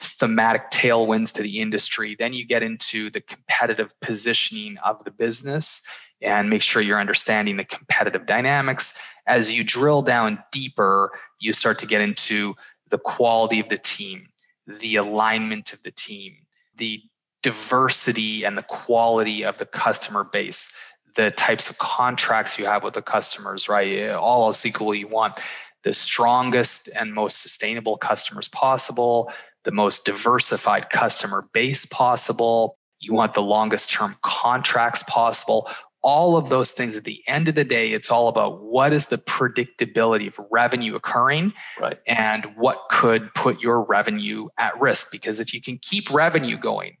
thematic 0.00 0.70
tailwinds 0.70 1.34
to 1.34 1.42
the 1.42 1.60
industry, 1.60 2.14
then 2.16 2.34
you 2.34 2.44
get 2.44 2.62
into 2.62 3.10
the 3.10 3.20
competitive 3.20 3.92
positioning 4.00 4.76
of 4.84 5.02
the 5.04 5.10
business 5.10 5.86
and 6.22 6.50
make 6.50 6.62
sure 6.62 6.82
you're 6.82 7.00
understanding 7.00 7.56
the 7.56 7.64
competitive 7.64 8.26
dynamics. 8.26 9.00
As 9.26 9.52
you 9.52 9.62
drill 9.62 10.02
down 10.02 10.42
deeper, 10.52 11.12
you 11.38 11.52
start 11.52 11.78
to 11.78 11.86
get 11.86 12.00
into 12.00 12.54
the 12.90 12.98
quality 12.98 13.60
of 13.60 13.68
the 13.68 13.78
team, 13.78 14.28
the 14.66 14.96
alignment 14.96 15.72
of 15.72 15.82
the 15.82 15.90
team, 15.90 16.34
the 16.76 17.02
diversity 17.42 18.44
and 18.44 18.58
the 18.58 18.62
quality 18.62 19.44
of 19.44 19.58
the 19.58 19.66
customer 19.66 20.24
base, 20.24 20.76
the 21.14 21.30
types 21.32 21.70
of 21.70 21.78
contracts 21.78 22.58
you 22.58 22.64
have 22.64 22.82
with 22.82 22.94
the 22.94 23.02
customers, 23.02 23.68
right? 23.68 24.10
All 24.10 24.46
else 24.46 24.64
equal, 24.66 24.94
you 24.94 25.08
want 25.08 25.40
the 25.84 25.94
strongest 25.94 26.88
and 26.96 27.14
most 27.14 27.40
sustainable 27.40 27.96
customers 27.96 28.48
possible, 28.48 29.30
the 29.64 29.72
most 29.72 30.04
diversified 30.04 30.90
customer 30.90 31.48
base 31.52 31.86
possible. 31.86 32.76
You 33.00 33.14
want 33.14 33.34
the 33.34 33.42
longest 33.42 33.90
term 33.90 34.16
contracts 34.22 35.04
possible. 35.04 35.70
All 36.02 36.36
of 36.36 36.48
those 36.48 36.70
things 36.72 36.96
at 36.96 37.04
the 37.04 37.22
end 37.26 37.48
of 37.48 37.54
the 37.54 37.64
day, 37.64 37.90
it's 37.90 38.10
all 38.10 38.28
about 38.28 38.62
what 38.62 38.92
is 38.92 39.06
the 39.06 39.18
predictability 39.18 40.28
of 40.28 40.38
revenue 40.50 40.94
occurring 40.94 41.52
right. 41.80 41.98
and 42.06 42.46
what 42.56 42.84
could 42.90 43.32
put 43.34 43.60
your 43.60 43.84
revenue 43.84 44.48
at 44.58 44.78
risk. 44.80 45.10
Because 45.10 45.40
if 45.40 45.52
you 45.52 45.60
can 45.60 45.78
keep 45.82 46.10
revenue 46.10 46.56
going, 46.56 46.96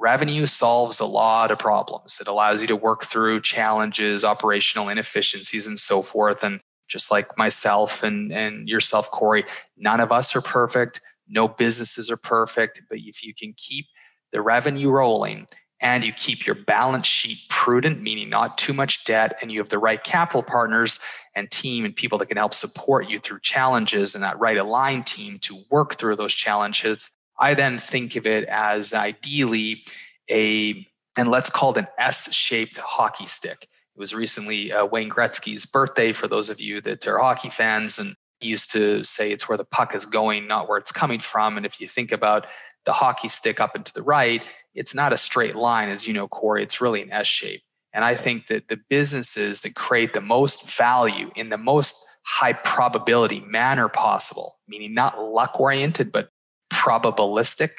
revenue 0.00 0.46
solves 0.46 0.98
a 0.98 1.04
lot 1.04 1.50
of 1.50 1.58
problems. 1.58 2.18
It 2.20 2.26
allows 2.26 2.60
you 2.62 2.66
to 2.68 2.76
work 2.76 3.04
through 3.04 3.42
challenges, 3.42 4.24
operational 4.24 4.88
inefficiencies, 4.88 5.66
and 5.66 5.78
so 5.78 6.02
forth. 6.02 6.42
And 6.42 6.60
just 6.88 7.10
like 7.10 7.38
myself 7.38 8.02
and, 8.02 8.32
and 8.32 8.68
yourself, 8.68 9.10
Corey, 9.10 9.44
none 9.76 10.00
of 10.00 10.10
us 10.10 10.34
are 10.34 10.40
perfect. 10.40 11.00
No 11.28 11.46
businesses 11.46 12.10
are 12.10 12.16
perfect. 12.16 12.82
But 12.88 12.98
if 12.98 13.22
you 13.22 13.32
can 13.32 13.54
keep 13.56 13.86
the 14.32 14.40
revenue 14.42 14.90
rolling 14.90 15.46
and 15.80 16.04
you 16.04 16.12
keep 16.12 16.46
your 16.46 16.54
balance 16.54 17.06
sheet 17.06 17.38
prudent, 17.48 18.02
meaning 18.02 18.28
not 18.28 18.58
too 18.58 18.72
much 18.72 19.04
debt, 19.04 19.38
and 19.40 19.50
you 19.50 19.58
have 19.58 19.70
the 19.70 19.78
right 19.78 20.02
capital 20.04 20.42
partners 20.42 21.00
and 21.34 21.50
team 21.50 21.84
and 21.84 21.96
people 21.96 22.18
that 22.18 22.26
can 22.26 22.36
help 22.36 22.52
support 22.52 23.08
you 23.08 23.18
through 23.18 23.40
challenges 23.40 24.14
and 24.14 24.22
that 24.22 24.38
right 24.38 24.58
aligned 24.58 25.06
team 25.06 25.38
to 25.38 25.56
work 25.70 25.94
through 25.94 26.16
those 26.16 26.34
challenges, 26.34 27.10
I 27.38 27.54
then 27.54 27.78
think 27.78 28.16
of 28.16 28.26
it 28.26 28.44
as 28.48 28.92
ideally 28.92 29.84
a, 30.30 30.86
and 31.16 31.30
let's 31.30 31.50
call 31.50 31.72
it 31.72 31.78
an 31.78 31.86
S 31.98 32.32
shaped 32.34 32.76
hockey 32.76 33.26
stick. 33.26 33.62
It 33.62 33.98
was 33.98 34.14
recently 34.14 34.72
uh, 34.72 34.84
Wayne 34.84 35.10
Gretzky's 35.10 35.64
birthday 35.64 36.12
for 36.12 36.28
those 36.28 36.50
of 36.50 36.60
you 36.60 36.80
that 36.82 37.06
are 37.06 37.18
hockey 37.18 37.50
fans. 37.50 37.98
And 37.98 38.14
he 38.40 38.48
used 38.48 38.70
to 38.72 39.02
say 39.04 39.32
it's 39.32 39.48
where 39.48 39.58
the 39.58 39.64
puck 39.64 39.94
is 39.94 40.06
going, 40.06 40.46
not 40.46 40.68
where 40.68 40.78
it's 40.78 40.92
coming 40.92 41.20
from. 41.20 41.56
And 41.56 41.66
if 41.66 41.80
you 41.80 41.88
think 41.88 42.12
about 42.12 42.46
the 42.84 42.92
hockey 42.92 43.28
stick 43.28 43.60
up 43.60 43.74
and 43.74 43.84
to 43.86 43.94
the 43.94 44.02
right, 44.02 44.42
it's 44.74 44.94
not 44.94 45.12
a 45.12 45.16
straight 45.16 45.54
line, 45.54 45.88
as 45.88 46.06
you 46.06 46.14
know, 46.14 46.28
Corey, 46.28 46.62
it's 46.62 46.80
really 46.80 47.02
an 47.02 47.10
S 47.12 47.26
shape. 47.26 47.62
And 47.92 48.04
I 48.04 48.14
think 48.14 48.46
that 48.46 48.68
the 48.68 48.78
businesses 48.88 49.62
that 49.62 49.74
create 49.74 50.12
the 50.12 50.20
most 50.20 50.76
value 50.76 51.30
in 51.34 51.48
the 51.48 51.58
most 51.58 51.94
high 52.24 52.52
probability 52.52 53.40
manner 53.40 53.88
possible, 53.88 54.56
meaning 54.68 54.94
not 54.94 55.20
luck 55.20 55.58
oriented, 55.58 56.12
but 56.12 56.28
probabilistic 56.72 57.70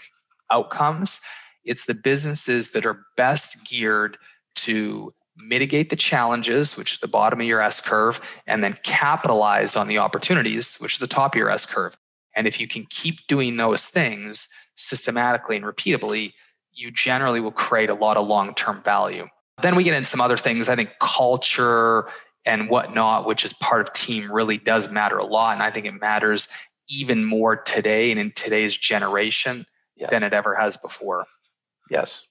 outcomes, 0.51 1.21
it's 1.63 1.85
the 1.85 1.93
businesses 1.93 2.71
that 2.71 2.85
are 2.85 3.05
best 3.15 3.67
geared 3.69 4.17
to 4.55 5.13
mitigate 5.37 5.89
the 5.89 5.95
challenges, 5.95 6.75
which 6.75 6.93
is 6.93 6.99
the 6.99 7.07
bottom 7.07 7.39
of 7.39 7.47
your 7.47 7.61
S 7.61 7.79
curve, 7.79 8.19
and 8.47 8.63
then 8.63 8.77
capitalize 8.83 9.75
on 9.75 9.87
the 9.87 9.97
opportunities, 9.97 10.77
which 10.77 10.93
is 10.93 10.99
the 10.99 11.07
top 11.07 11.35
of 11.35 11.39
your 11.39 11.49
S 11.49 11.65
curve. 11.65 11.95
And 12.35 12.47
if 12.47 12.59
you 12.59 12.67
can 12.67 12.85
keep 12.89 13.19
doing 13.27 13.57
those 13.57 13.87
things 13.87 14.47
systematically 14.75 15.55
and 15.55 15.65
repeatably, 15.65 16.33
you 16.73 16.91
generally 16.91 17.39
will 17.39 17.51
create 17.51 17.89
a 17.89 17.93
lot 17.93 18.17
of 18.17 18.27
long 18.27 18.53
term 18.55 18.81
value. 18.83 19.27
Then 19.61 19.75
we 19.75 19.83
get 19.83 19.93
into 19.93 20.07
some 20.07 20.21
other 20.21 20.37
things. 20.37 20.69
I 20.69 20.75
think 20.75 20.91
culture 20.99 22.07
and 22.45 22.69
whatnot, 22.69 23.27
which 23.27 23.43
is 23.45 23.53
part 23.53 23.81
of 23.81 23.93
team, 23.93 24.31
really 24.31 24.57
does 24.57 24.89
matter 24.89 25.17
a 25.17 25.25
lot. 25.25 25.53
And 25.53 25.61
I 25.61 25.69
think 25.69 25.85
it 25.85 25.99
matters 25.99 26.47
even 26.89 27.23
more 27.25 27.55
today 27.55 28.11
and 28.11 28.19
in 28.19 28.31
today's 28.31 28.75
generation 28.75 29.65
yes. 29.95 30.09
than 30.09 30.23
it 30.23 30.33
ever 30.33 30.55
has 30.55 30.77
before. 30.77 31.25
Yes. 31.89 32.25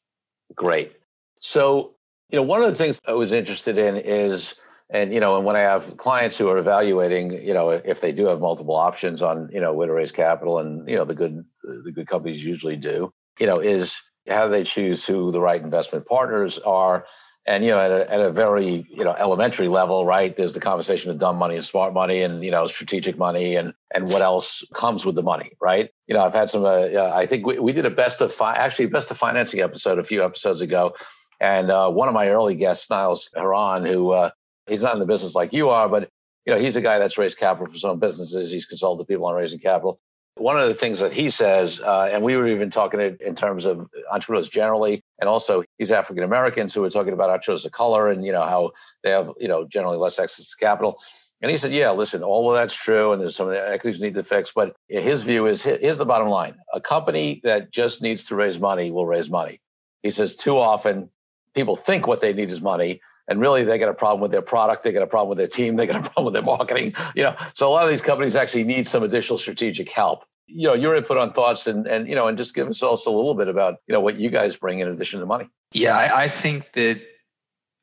Great. 0.55 0.93
So, 1.41 1.95
you 2.31 2.37
know, 2.37 2.43
one 2.43 2.63
of 2.63 2.69
the 2.69 2.75
things 2.75 3.01
I 3.07 3.13
was 3.13 3.33
interested 3.33 3.79
in 3.79 3.97
is, 3.97 4.55
and 4.93 5.15
you 5.15 5.21
know, 5.21 5.37
and 5.37 5.45
when 5.45 5.57
I 5.57 5.61
have 5.61 5.97
clients 5.97 6.37
who 6.37 6.49
are 6.49 6.59
evaluating, 6.59 7.31
you 7.47 7.55
know, 7.55 7.71
if 7.71 8.01
they 8.01 8.13
do 8.13 8.27
have 8.27 8.41
multiple 8.41 8.75
options 8.75 9.23
on, 9.23 9.49
you 9.53 9.61
know, 9.61 9.73
where 9.73 9.87
to 9.87 9.93
raise 9.93 10.11
capital, 10.11 10.59
and 10.59 10.89
you 10.89 10.97
know, 10.97 11.05
the 11.05 11.15
good 11.15 11.45
the 11.63 11.93
good 11.93 12.09
companies 12.09 12.45
usually 12.45 12.77
do, 12.77 13.13
you 13.39 13.47
know, 13.47 13.61
is 13.61 13.97
how 14.29 14.49
they 14.49 14.65
choose 14.65 15.07
who 15.07 15.31
the 15.31 15.41
right 15.41 15.63
investment 15.63 16.07
partners 16.07 16.59
are? 16.59 17.07
And 17.47 17.65
you 17.65 17.71
know, 17.71 17.81
at 17.81 17.91
a, 17.91 18.13
at 18.13 18.21
a 18.21 18.33
very 18.33 18.85
you 18.91 19.05
know 19.05 19.15
elementary 19.17 19.69
level, 19.69 20.05
right? 20.05 20.37
There's 20.37 20.55
the 20.55 20.61
conversation 20.61 21.11
of 21.11 21.19
dumb 21.19 21.37
money 21.37 21.55
and 21.55 21.65
smart 21.65 21.95
money, 21.95 22.21
and 22.23 22.45
you 22.45 22.51
know, 22.51 22.67
strategic 22.67 23.17
money, 23.17 23.55
and 23.55 23.73
and 23.95 24.09
what 24.09 24.23
else 24.23 24.65
comes 24.75 25.07
with 25.07 25.15
the 25.15 25.23
money, 25.23 25.53
right? 25.61 25.89
You 26.09 26.15
know, 26.15 26.25
I've 26.25 26.35
had 26.35 26.51
some. 26.51 26.65
Uh, 26.65 26.89
I 27.15 27.27
think 27.27 27.47
we, 27.47 27.61
we 27.61 27.73
did 27.73 27.87
a 27.87 27.91
best 27.91 28.21
of 28.21 28.33
fi- 28.33 28.57
actually 28.57 28.87
best 28.87 29.11
of 29.11 29.17
financing 29.17 29.61
episode 29.61 30.01
a 30.01 30.05
few 30.05 30.23
episodes 30.25 30.61
ago, 30.61 30.95
and 31.41 31.71
uh, 31.71 31.89
one 31.89 32.09
of 32.09 32.15
my 32.15 32.29
early 32.29 32.57
guests, 32.57 32.91
Niles 32.91 33.31
Haran, 33.35 33.87
who 33.87 34.11
uh, 34.11 34.31
he's 34.71 34.83
not 34.83 34.95
in 34.95 35.01
the 35.01 35.07
business 35.07 35.35
like 35.35 35.53
you 35.53 35.69
are, 35.69 35.89
but 35.89 36.09
you 36.47 36.55
know, 36.55 36.59
he's 36.59 36.77
a 36.77 36.81
guy 36.81 36.99
that's 36.99 37.19
raised 37.19 37.37
capital 37.37 37.67
for 37.71 37.79
some 37.79 37.99
businesses. 37.99 38.51
He's 38.51 38.65
consulted 38.65 39.07
people 39.07 39.27
on 39.27 39.35
raising 39.35 39.59
capital 39.59 40.01
one 40.41 40.59
of 40.59 40.69
the 40.69 40.75
things 40.75 41.01
that 41.01 41.13
he 41.13 41.29
says, 41.29 41.81
uh, 41.81 42.09
and 42.11 42.23
we 42.23 42.37
were 42.37 42.47
even 42.47 42.71
talking 42.71 43.01
in 43.01 43.35
terms 43.35 43.67
of 43.67 43.87
entrepreneurs 44.11 44.49
generally, 44.49 45.03
and 45.21 45.29
also 45.29 45.63
he's 45.79 45.93
African 45.93 46.25
Americans 46.25 46.73
who 46.73 46.83
are 46.85 46.91
talking 46.91 47.13
about 47.13 47.31
entrepreneurs 47.31 47.65
of 47.65 47.73
color 47.73 48.11
and 48.11 48.25
you 48.25 48.33
know 48.33 48.43
how 48.43 48.71
they 49.03 49.11
have 49.11 49.31
you 49.39 49.49
know 49.49 49.67
generally 49.67 49.99
less 49.99 50.19
access 50.19 50.51
to 50.51 50.57
capital. 50.57 51.01
And 51.43 51.51
he 51.51 51.57
said, 51.57 51.73
"Yeah, 51.73 51.91
listen, 51.91 52.23
all 52.23 52.51
of 52.51 52.57
that's 52.57 52.75
true, 52.75 53.13
and 53.13 53.21
there's 53.21 53.37
some 53.37 53.51
equities 53.51 54.01
need 54.01 54.15
to 54.15 54.23
fix, 54.23 54.53
but 54.55 54.77
his 54.89 55.23
view 55.23 55.47
is 55.47 55.63
here's 55.63 55.99
the 55.99 56.07
bottom 56.07 56.29
line: 56.29 56.55
a 56.73 56.81
company 56.81 57.41
that 57.45 57.71
just 57.71 58.03
needs 58.03 58.25
to 58.27 58.35
raise 58.35 58.59
money 58.59 58.91
will 58.91 59.07
raise 59.07 59.31
money." 59.31 59.61
He 60.03 60.11
says 60.11 60.37
too 60.37 60.59
often 60.59 61.11
people 61.55 61.77
think 61.77 62.07
what 62.07 62.21
they 62.21 62.33
need 62.33 62.49
is 62.49 62.63
money, 62.63 63.01
and 63.31 63.41
really 63.41 63.65
they 63.65 63.79
got 63.79 63.89
a 63.89 63.95
problem 63.95 64.21
with 64.21 64.33
their 64.33 64.43
product 64.43 64.83
they 64.83 64.93
got 64.93 65.03
a 65.03 65.07
problem 65.07 65.31
with 65.31 65.39
their 65.39 65.47
team 65.47 65.77
they 65.77 65.87
got 65.87 65.97
a 65.97 66.03
problem 66.11 66.27
with 66.27 66.35
their 66.35 66.43
marketing 66.43 66.93
you 67.15 67.23
know? 67.23 67.35
So 67.55 67.67
a 67.67 67.71
lot 67.71 67.85
of 67.85 67.91
these 67.91 68.03
companies 68.03 68.37
actually 68.37 68.65
need 68.65 68.87
some 68.87 69.03
additional 69.03 69.39
strategic 69.39 69.89
help. 69.91 70.25
You 70.47 70.69
know 70.69 70.75
your 70.75 70.97
input 70.97 71.17
on 71.17 71.33
thoughts 71.33 71.67
and 71.67 71.87
and 71.87 72.09
you 72.09 72.17
know 72.17 72.27
and 72.27 72.37
just 72.37 72.55
give 72.55 72.69
us 72.69 72.83
also 72.83 73.15
a 73.15 73.17
little 73.17 73.35
bit 73.35 73.49
about 73.49 73.77
you 73.87 73.93
know 73.93 74.01
what 74.01 74.19
you 74.19 74.31
guys 74.31 74.57
bring 74.57 74.81
in 74.81 74.89
addition 74.89 75.21
to 75.21 75.27
money. 75.27 75.49
Yeah 75.73 75.97
I, 75.97 76.25
I 76.25 76.29
think 76.29 76.73
that 76.73 77.01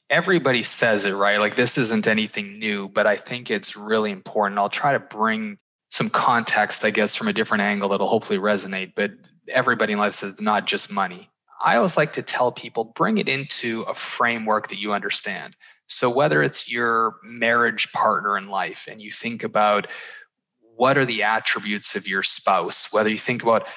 everybody 0.10 0.64
says 0.64 1.06
it 1.06 1.14
right? 1.14 1.40
Like 1.40 1.56
this 1.56 1.78
isn't 1.78 2.08
anything 2.08 2.60
new 2.60 2.90
but 2.90 3.08
i 3.08 3.16
think 3.16 3.50
it's 3.50 3.78
really 3.78 4.12
important. 4.12 4.60
I'll 4.60 4.70
try 4.70 4.92
to 4.92 5.00
bring 5.00 5.58
some 5.90 6.10
context 6.10 6.84
i 6.84 6.90
guess 6.90 7.16
from 7.16 7.30
a 7.30 7.34
different 7.34 7.62
angle 7.62 7.88
that'll 7.88 8.08
hopefully 8.08 8.38
resonate 8.38 8.92
but 8.94 9.12
everybody 9.48 9.94
in 9.94 10.00
life 10.00 10.14
says 10.14 10.32
it's 10.32 10.42
not 10.42 10.68
just 10.68 10.92
money 10.92 11.30
i 11.64 11.76
always 11.76 11.98
like 11.98 12.14
to 12.14 12.22
tell 12.22 12.52
people 12.52 12.86
bring 12.96 13.18
it 13.18 13.30
into 13.30 13.82
a 13.84 13.94
framework 13.94 14.70
that 14.70 14.80
you 14.80 14.94
understand. 14.94 15.56
So 15.90 16.14
whether 16.14 16.44
it's 16.44 16.70
your 16.70 17.16
marriage 17.24 17.92
partner 17.94 18.38
in 18.38 18.48
life 18.48 18.88
and 18.92 19.02
you 19.02 19.10
think 19.10 19.44
about 19.44 19.88
what 20.76 20.98
are 20.98 21.06
the 21.06 21.24
attributes 21.24 21.96
of 21.96 22.08
your 22.08 22.24
spouse 22.24 22.92
whether 22.92 23.10
you 23.10 23.18
think 23.18 23.42
about 23.42 23.68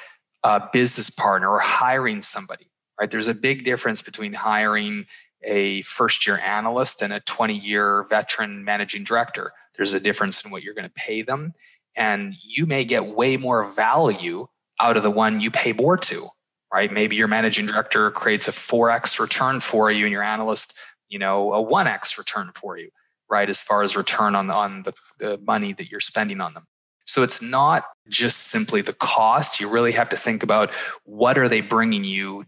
a 0.43 0.63
business 0.73 1.09
partner 1.09 1.49
or 1.49 1.61
hiring 1.61 2.21
somebody 2.23 2.71
right? 3.01 3.11
There's 3.11 3.29
a 3.29 3.35
big 3.35 3.65
difference 3.65 4.03
between 4.03 4.35
hiring 4.35 5.07
a 5.43 5.81
first 5.83 6.27
year 6.27 6.39
analyst 6.39 7.01
and 7.01 7.13
a 7.13 7.21
20 7.21 7.55
year 7.55 8.07
veteran 8.11 8.63
managing 8.63 9.05
director. 9.05 9.53
There's 9.77 9.95
a 9.95 10.01
difference 10.01 10.45
in 10.45 10.51
what 10.51 10.63
you're 10.63 10.75
going 10.75 10.89
to 10.89 10.95
pay 10.95 11.23
them 11.23 11.55
and 11.97 12.35
you 12.45 12.67
may 12.67 12.85
get 12.85 13.07
way 13.07 13.37
more 13.39 13.65
value 13.65 14.47
out 14.81 14.97
of 14.97 15.03
the 15.03 15.11
one 15.11 15.41
you 15.41 15.51
pay 15.51 15.73
more 15.73 15.97
to 15.97 16.29
right 16.73 16.93
maybe 16.93 17.17
your 17.17 17.29
managing 17.29 17.67
director 17.67 18.11
creates 18.11 18.49
a 18.49 18.53
4x 18.53 19.19
return 19.19 19.61
for 19.61 19.91
you 19.91 20.05
and 20.05 20.13
your 20.13 20.23
analyst 20.23 20.79
you 21.09 21.19
know 21.19 21.53
a 21.53 21.65
1x 21.65 22.19
return 22.19 22.51
for 22.55 22.79
you 22.79 22.91
right 23.29 23.49
as 23.49 23.63
far 23.63 23.83
as 23.83 23.97
return 23.97 24.35
on 24.35 24.51
on 24.51 24.83
the, 24.83 24.93
the 25.19 25.39
money 25.39 25.73
that 25.73 25.91
you're 25.91 26.01
spending 26.01 26.41
on 26.41 26.55
them 26.55 26.65
so 27.11 27.25
it's 27.25 27.43
not 27.43 27.87
just 28.09 28.49
simply 28.49 28.83
the 28.83 28.93
cost. 28.93 29.59
You 29.59 29.69
really 29.69 29.91
have 29.93 30.09
to 30.11 30.17
think 30.17 30.45
about 30.45 30.73
what 31.05 31.39
are 31.39 31.49
they 31.49 31.61
bringing 31.61 32.05
you 32.05 32.45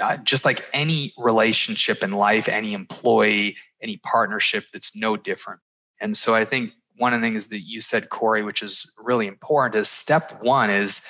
uh, 0.00 0.16
just 0.18 0.46
like 0.46 0.64
any 0.72 1.12
relationship 1.18 2.02
in 2.02 2.12
life, 2.12 2.48
any 2.48 2.72
employee, 2.72 3.56
any 3.82 3.98
partnership 3.98 4.64
that's 4.72 4.96
no 4.96 5.16
different. 5.16 5.60
And 6.00 6.16
so 6.16 6.34
I 6.34 6.44
think 6.46 6.72
one 6.96 7.12
of 7.12 7.20
the 7.20 7.26
things 7.26 7.48
that 7.48 7.60
you 7.60 7.82
said, 7.82 8.08
Corey, 8.08 8.42
which 8.42 8.62
is 8.62 8.90
really 8.98 9.26
important, 9.26 9.74
is 9.74 9.90
step 9.90 10.42
one 10.42 10.70
is 10.70 11.06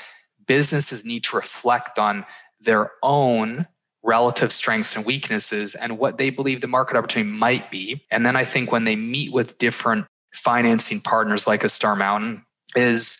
businesses 0.47 1.05
need 1.05 1.23
to 1.25 1.37
reflect 1.37 2.01
on 2.01 2.25
their 2.61 2.91
own 3.03 3.67
relative 4.03 4.53
strengths 4.53 4.97
and 4.97 5.05
weaknesses 5.05 5.75
and 5.75 5.99
what 5.99 6.19
they 6.19 6.31
believe 6.31 6.61
the 6.61 6.69
market 6.69 6.97
opportunity 6.97 7.31
might 7.31 7.71
be. 7.71 8.05
And 8.11 8.25
then 8.25 8.37
I 8.37 8.45
think 8.45 8.73
when 8.73 8.85
they 8.85 8.97
meet 8.97 9.33
with 9.33 9.59
different 9.59 10.07
financing 10.33 11.01
partners 11.01 11.47
like 11.47 11.65
a 11.65 11.69
Star 11.69 11.97
Mountain, 11.97 12.45
is 12.77 13.19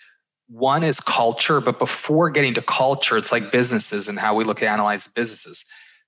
one 0.49 0.83
is 0.83 1.01
culture, 1.01 1.61
but 1.61 1.79
before 1.79 2.31
getting 2.31 2.55
to 2.55 2.63
culture, 2.63 3.17
it's 3.17 3.33
like 3.33 3.53
businesses 3.53 4.09
and 4.09 4.19
how 4.19 4.35
we 4.35 4.45
look 4.45 4.63
at 4.63 4.69
analyze 4.69 5.09
businesses. 5.09 5.65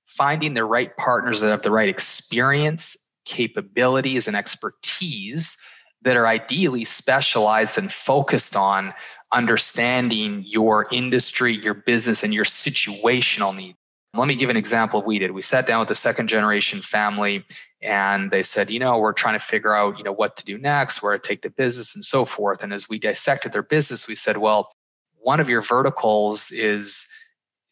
Finding 0.06 0.54
the 0.54 0.64
right 0.64 0.96
partners 0.96 1.40
that 1.40 1.50
have 1.50 1.62
the 1.62 1.70
right 1.70 1.88
experience, 1.88 2.96
capabilities, 3.24 4.26
and 4.26 4.36
expertise 4.36 5.56
that 6.02 6.16
are 6.16 6.26
ideally 6.26 6.84
specialized 6.84 7.78
and 7.78 7.92
focused 7.92 8.56
on 8.56 8.94
understanding 9.32 10.44
your 10.46 10.86
industry, 10.90 11.56
your 11.56 11.74
business, 11.74 12.22
and 12.22 12.34
your 12.34 12.44
situational 12.44 13.54
needs. 13.54 13.76
Let 14.14 14.26
me 14.26 14.34
give 14.34 14.50
an 14.50 14.56
example 14.56 15.02
we 15.02 15.20
did. 15.20 15.30
We 15.30 15.42
sat 15.42 15.66
down 15.66 15.78
with 15.78 15.88
the 15.88 15.94
second 15.94 16.28
generation 16.28 16.80
family 16.80 17.44
and 17.80 18.30
they 18.32 18.42
said, 18.42 18.68
you 18.68 18.80
know, 18.80 18.98
we're 18.98 19.12
trying 19.12 19.38
to 19.38 19.44
figure 19.44 19.74
out, 19.74 19.98
you 19.98 20.04
know, 20.04 20.12
what 20.12 20.36
to 20.38 20.44
do 20.44 20.58
next, 20.58 21.00
where 21.00 21.16
to 21.16 21.28
take 21.28 21.42
the 21.42 21.50
business 21.50 21.94
and 21.94 22.04
so 22.04 22.24
forth. 22.24 22.62
And 22.62 22.72
as 22.72 22.88
we 22.88 22.98
dissected 22.98 23.52
their 23.52 23.62
business, 23.62 24.08
we 24.08 24.16
said, 24.16 24.38
well, 24.38 24.72
one 25.20 25.38
of 25.38 25.48
your 25.48 25.62
verticals 25.62 26.50
is 26.50 27.06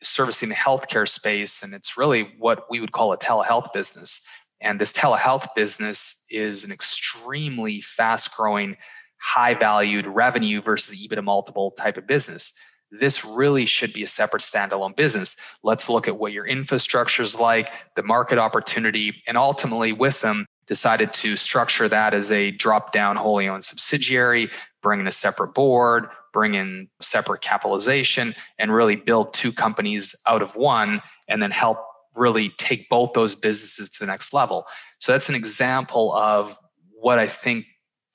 servicing 0.01 0.49
the 0.49 0.55
healthcare 0.55 1.09
space. 1.09 1.63
And 1.63 1.75
it's 1.75 1.99
really 1.99 2.33
what 2.39 2.67
we 2.71 2.79
would 2.79 2.93
call 2.93 3.13
a 3.13 3.19
telehealth 3.19 3.73
business. 3.73 4.25
And 4.61 4.81
this 4.81 4.93
telehealth 4.93 5.49
business 5.57 6.25
is 6.31 6.65
an 6.65 6.71
extremely 6.71 7.81
fast 7.81 8.37
growing, 8.37 8.77
high 9.21 9.55
valued 9.55 10.07
revenue 10.07 10.63
versus 10.63 11.01
EBITDA 11.01 11.25
multiple 11.25 11.73
type 11.73 11.97
of 11.97 12.07
business 12.07 12.59
this 12.91 13.25
really 13.25 13.67
should 13.67 13.93
be 13.93 14.03
a 14.03 14.09
separate 14.09 14.43
standalone 14.43 14.97
business. 14.97 15.37
Let's 15.63 15.89
look 15.89 16.09
at 16.09 16.17
what 16.17 16.33
your 16.33 16.47
infrastructure 16.47 17.23
is 17.23 17.39
like, 17.39 17.69
the 17.97 18.03
market 18.03 18.39
opportunity, 18.39 19.23
and 19.27 19.37
ultimately 19.37 19.93
with 19.93 20.21
them 20.21 20.47
decided 20.67 21.13
to 21.15 21.37
structure 21.37 21.89
that 21.89 22.15
as 22.15 22.31
a 22.31 22.51
drop 22.51 22.93
down 22.93 23.17
wholly 23.17 23.49
owned 23.49 23.65
subsidiary, 23.65 24.51
bring 24.83 25.01
in 25.01 25.07
a 25.07 25.13
separate 25.13 25.55
board, 25.55 26.09
bring 26.33 26.55
in 26.55 26.89
separate 27.01 27.41
capitalization, 27.41 28.35
and 28.59 28.73
really 28.73 28.97
build 28.97 29.33
two 29.33 29.53
companies 29.53 30.15
out 30.27 30.43
of 30.43 30.57
one, 30.57 31.01
and 31.27 31.43
then 31.43 31.51
help 31.51 31.79
really 32.15 32.51
take 32.59 32.89
both 32.89 33.13
those 33.13 33.35
businesses 33.35 33.89
to 33.89 34.01
the 34.01 34.07
next 34.07 34.33
level. 34.33 34.65
So 34.99 35.13
that's 35.13 35.29
an 35.29 35.35
example 35.35 36.13
of 36.15 36.59
what 36.93 37.19
I 37.19 37.27
think 37.27 37.65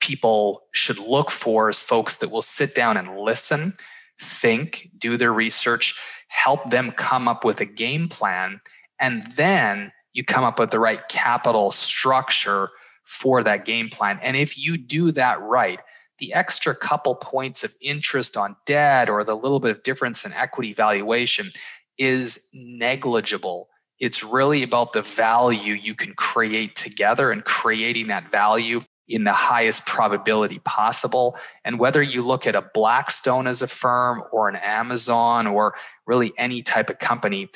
people 0.04 0.64
should 0.72 0.98
look 0.98 1.30
for 1.30 1.70
is 1.70 1.80
folks 1.80 2.16
that 2.16 2.30
will 2.30 2.42
sit 2.42 2.74
down 2.74 2.98
and 2.98 3.18
listen 3.18 3.72
think, 4.20 4.90
do 4.98 5.16
their 5.16 5.32
research, 5.32 5.98
help 6.28 6.70
them 6.70 6.92
come 6.92 7.26
up 7.26 7.42
with 7.42 7.60
a 7.60 7.64
game 7.64 8.08
plan, 8.08 8.60
and 9.00 9.24
then 9.32 9.90
you 10.12 10.22
come 10.22 10.44
up 10.44 10.58
with 10.58 10.70
the 10.70 10.78
right 10.78 11.08
capital 11.08 11.70
structure 11.70 12.68
for 13.02 13.42
that 13.42 13.64
game 13.64 13.88
plan. 13.88 14.18
And 14.22 14.36
if 14.36 14.58
you 14.58 14.76
do 14.76 15.10
that 15.12 15.40
right, 15.40 15.80
the 16.18 16.34
extra 16.34 16.74
couple 16.74 17.16
points 17.16 17.64
of 17.64 17.74
interest 17.80 18.36
on 18.36 18.56
debt 18.66 19.08
or 19.08 19.24
the 19.24 19.34
little 19.34 19.58
bit 19.58 19.72
of 19.72 19.82
difference 19.82 20.24
in 20.24 20.32
equity 20.34 20.74
valuation 20.74 21.50
is 21.98 22.48
negligible. 22.52 23.68
It's 23.98 24.22
really 24.22 24.62
about 24.62 24.92
the 24.92 25.02
value 25.02 25.74
you 25.74 25.94
can 25.94 26.14
create 26.14 26.76
together 26.76 27.32
and 27.32 27.44
creating 27.44 28.08
that 28.08 28.30
value 28.30 28.82
in 29.08 29.24
the 29.24 29.32
highest 29.32 29.86
probability 29.86 30.60
possible. 30.60 31.36
And 31.64 31.78
whether 31.78 32.02
you 32.02 32.22
look 32.22 32.46
at 32.46 32.56
a 32.56 32.62
Blackstone 32.74 33.46
as 33.46 33.62
a 33.62 33.66
firm 33.66 34.22
or 34.32 34.48
an 34.48 34.56
Amazon 34.56 35.46
or 35.46 35.74
really 36.06 36.32
any 36.38 36.62
type 36.62 36.90
of 36.90 36.98
company, 36.98 37.48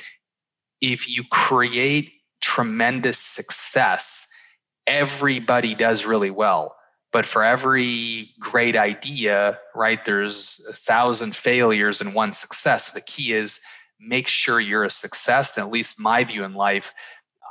if 0.81 1.09
you 1.09 1.25
create 1.31 2.13
tremendous 2.41 3.19
success, 3.19 4.31
everybody 4.87 5.75
does 5.75 6.07
really 6.07 6.31
well. 6.31 6.77
But 7.11 7.25
for 7.25 7.43
every 7.43 8.31
great 8.39 8.77
idea, 8.77 9.59
right, 9.75 10.05
there's 10.05 10.65
a 10.69 10.75
thousand 10.75 11.35
failures 11.35 12.01
and 12.01 12.15
one 12.15 12.35
success. 12.35 12.93
The 12.93 13.01
key 13.01 13.33
is 13.33 13.61
make 13.99 14.29
sure 14.29 14.61
you're 14.61 14.85
a 14.85 14.91
success. 14.91 15.57
And 15.57 15.67
at 15.67 15.73
least 15.73 15.99
my 15.99 16.23
view 16.25 16.45
in 16.45 16.53
life, 16.53 16.93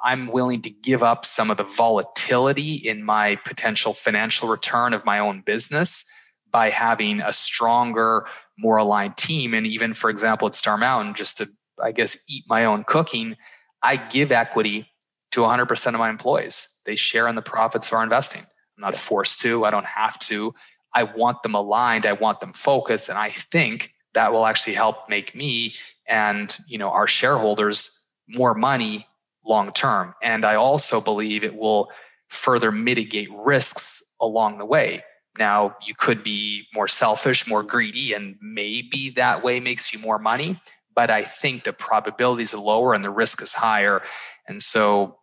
I'm 0.04 0.28
willing 0.28 0.62
to 0.62 0.70
give 0.70 1.04
up 1.04 1.26
some 1.26 1.50
of 1.52 1.58
the 1.58 1.64
volatility 1.64 2.76
in 2.76 3.04
my 3.04 3.38
potential 3.46 3.94
financial 3.94 4.48
return 4.48 4.94
of 4.94 5.06
my 5.06 5.20
own 5.20 5.42
business 5.42 6.10
by 6.52 6.70
having 6.70 7.22
a 7.22 7.34
stronger, 7.34 8.26
more 8.58 8.78
aligned 8.78 9.18
team. 9.18 9.54
And 9.54 9.68
even, 9.68 9.94
for 9.94 10.10
example, 10.10 10.48
at 10.48 10.54
Star 10.54 10.78
Mountain, 10.78 11.14
just 11.14 11.38
to, 11.38 11.50
I 11.82 11.92
guess, 11.92 12.18
eat 12.30 12.46
my 12.48 12.66
own 12.66 12.84
cooking, 12.84 13.36
I 13.82 13.98
give 13.98 14.32
equity 14.32 14.88
to 15.32 15.42
100% 15.42 15.88
of 15.88 16.00
my 16.00 16.10
employees. 16.10 16.82
They 16.86 16.96
share 16.96 17.28
in 17.28 17.36
the 17.36 17.42
profits 17.42 17.88
of 17.88 17.94
our 17.94 18.04
investing. 18.04 18.42
I'm 18.42 18.82
not 18.82 18.96
forced 18.96 19.40
to, 19.40 19.66
I 19.66 19.72
don't 19.72 19.86
have 19.86 20.18
to. 20.20 20.54
I 20.94 21.04
want 21.04 21.44
them 21.44 21.54
aligned, 21.54 22.06
I 22.06 22.14
want 22.14 22.40
them 22.40 22.54
focused. 22.54 23.10
And 23.10 23.18
I 23.18 23.30
think 23.30 23.92
that 24.14 24.34
will 24.34 24.46
actually 24.46 24.74
help 24.74 25.10
make 25.10 25.36
me 25.36 25.76
and 26.08 26.58
you 26.68 26.78
know 26.78 26.90
our 26.90 27.08
shareholders 27.08 28.02
more 28.28 28.54
money 28.54 29.06
long 29.48 29.72
term. 29.72 30.14
And 30.22 30.46
I 30.46 30.56
also 30.56 31.02
believe 31.02 31.44
it 31.44 31.56
will 31.56 31.90
further 32.30 32.72
mitigate 32.72 33.30
risks 33.34 34.04
along 34.20 34.58
the 34.58 34.66
way. 34.66 35.04
Now, 35.40 35.76
you 35.86 35.94
could 35.96 36.24
be 36.24 36.64
more 36.74 36.88
selfish, 36.88 37.48
more 37.48 37.64
greedy, 37.64 38.14
and 38.14 38.36
maybe 38.42 39.12
that 39.12 39.44
way 39.44 39.60
makes 39.60 39.94
you 39.94 40.00
more 40.00 40.20
money. 40.20 40.60
But 40.96 41.12
I 41.12 41.24
think 41.24 41.64
the 41.64 41.74
probabilities 41.74 42.54
are 42.54 42.62
lower 42.62 42.94
and 42.94 43.04
the 43.04 43.12
risk 43.12 43.42
is 43.42 43.54
higher. 43.54 44.02
And 44.48 44.62
so 44.62 45.20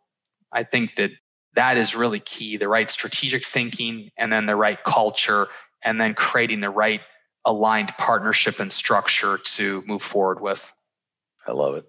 I 0.52 0.62
think 0.62 0.96
that 0.96 1.10
that 1.54 1.76
is 1.76 1.96
really 1.96 2.20
key 2.20 2.56
the 2.56 2.68
right 2.68 2.90
strategic 2.90 3.44
thinking, 3.44 4.10
and 4.16 4.32
then 4.32 4.46
the 4.46 4.56
right 4.56 4.82
culture, 4.84 5.48
and 5.82 6.00
then 6.00 6.14
creating 6.14 6.60
the 6.60 6.70
right 6.70 7.00
aligned 7.44 7.92
partnership 7.98 8.60
and 8.60 8.72
structure 8.72 9.38
to 9.38 9.82
move 9.87 10.02
forward 10.02 10.40
with. 10.40 10.72
I 11.46 11.52
love 11.52 11.74
it. 11.74 11.84